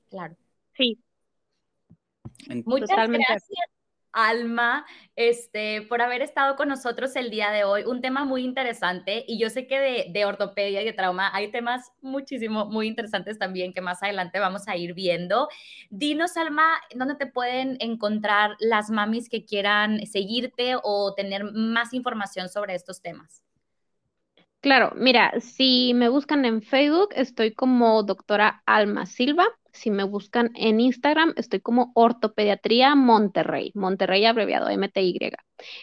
Claro. 0.09 0.37
Sí. 0.77 0.99
Muchas 2.65 3.09
gracias 3.09 3.45
Alma, 4.13 4.87
este, 5.15 5.83
por 5.83 6.03
haber 6.03 6.23
estado 6.23 6.57
con 6.57 6.69
nosotros 6.69 7.15
el 7.17 7.31
día 7.31 7.51
de 7.51 7.65
hoy. 7.65 7.85
Un 7.85 8.01
tema 8.01 8.25
muy 8.25 8.45
interesante 8.45 9.25
y 9.27 9.39
yo 9.39 9.51
sé 9.51 9.67
que 9.67 9.79
de, 9.79 10.07
de, 10.11 10.25
ortopedia 10.25 10.83
y 10.83 10.85
de 10.85 10.93
trauma 10.93 11.31
hay 11.33 11.51
temas 11.51 11.93
muchísimo, 12.01 12.67
muy 12.67 12.89
interesantes 12.89 13.39
también 13.39 13.73
que 13.73 13.81
más 13.81 14.03
adelante 14.03 14.41
vamos 14.41 14.67
a 14.69 14.77
ir 14.77 14.95
viendo. 14.95 15.49
Dinos, 15.91 16.37
Alma, 16.37 16.81
¿dónde 16.95 17.15
te 17.15 17.27
pueden 17.27 17.77
encontrar 17.81 18.57
las 18.59 18.91
mamis 18.91 19.29
que 19.29 19.45
quieran 19.45 20.05
seguirte 20.07 20.75
o 20.83 21.15
tener 21.15 21.45
más 21.53 21.95
información 21.95 22.49
sobre 22.49 22.75
estos 22.75 23.01
temas? 23.01 23.43
Claro, 24.61 24.93
mira, 24.95 25.41
si 25.41 25.95
me 25.95 26.09
buscan 26.11 26.45
en 26.45 26.61
Facebook, 26.61 27.11
estoy 27.15 27.55
como 27.55 28.03
doctora 28.03 28.63
Alma 28.67 29.07
Silva. 29.07 29.47
Si 29.73 29.91
me 29.91 30.05
buscan 30.05 30.51
en 30.55 30.81
Instagram, 30.81 31.35
estoy 31.37 31.61
como 31.61 31.93
Ortopediatría 31.95 32.95
Monterrey, 32.95 33.73
Monterrey 33.75 34.25
abreviado 34.25 34.69
MTY. 34.71 35.33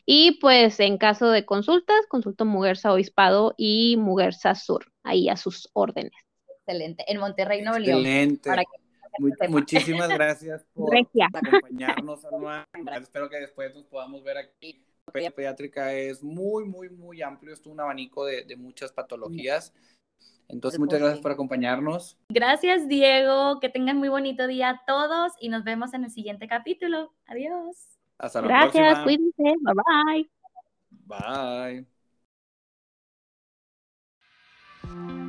Y 0.05 0.39
pues 0.39 0.79
en 0.79 0.97
caso 0.97 1.29
de 1.29 1.45
consultas, 1.45 2.05
consulto 2.09 2.45
Muguerza 2.45 2.93
Obispado 2.93 3.53
y 3.57 3.97
Muguerza 3.97 4.55
Sur, 4.55 4.91
ahí 5.03 5.29
a 5.29 5.35
sus 5.35 5.69
órdenes. 5.73 6.13
Excelente, 6.59 7.05
en 7.07 7.19
Monterrey, 7.19 7.61
León. 7.61 7.77
Excelente. 7.77 8.49
muchísimas 9.47 10.09
gracias 10.09 10.65
por 10.73 10.93
acompañarnos, 10.95 12.25
Alma. 12.25 12.67
Espero 13.01 13.29
que 13.29 13.37
después 13.37 13.73
nos 13.73 13.85
podamos 13.85 14.23
ver 14.23 14.37
aquí. 14.37 14.83
La 15.13 15.31
pediátrica 15.31 15.93
es 15.93 16.21
muy, 16.21 16.65
muy, 16.65 16.89
muy 16.89 17.21
amplio, 17.21 17.53
es 17.53 17.65
un 17.65 17.79
abanico 17.79 18.25
de, 18.25 18.43
de 18.43 18.57
muchas 18.57 18.91
patologías. 18.91 19.73
Entonces, 20.49 20.79
muchas 20.79 20.99
gracias 20.99 21.21
por 21.21 21.31
acompañarnos. 21.31 22.17
Gracias, 22.29 22.87
Diego. 22.87 23.59
Que 23.59 23.69
tengan 23.69 23.97
muy 23.97 24.09
bonito 24.09 24.47
día 24.47 24.69
a 24.69 24.81
todos 24.85 25.33
y 25.39 25.49
nos 25.49 25.63
vemos 25.63 25.93
en 25.93 26.05
el 26.05 26.11
siguiente 26.11 26.47
capítulo. 26.47 27.13
Adiós. 27.27 27.97
Hasta 28.17 28.41
la 28.41 28.47
gracias, 28.47 29.03
cuídense. 29.03 29.55
Bye 29.61 30.29
bye. 31.05 31.85
Bye. 34.83 35.26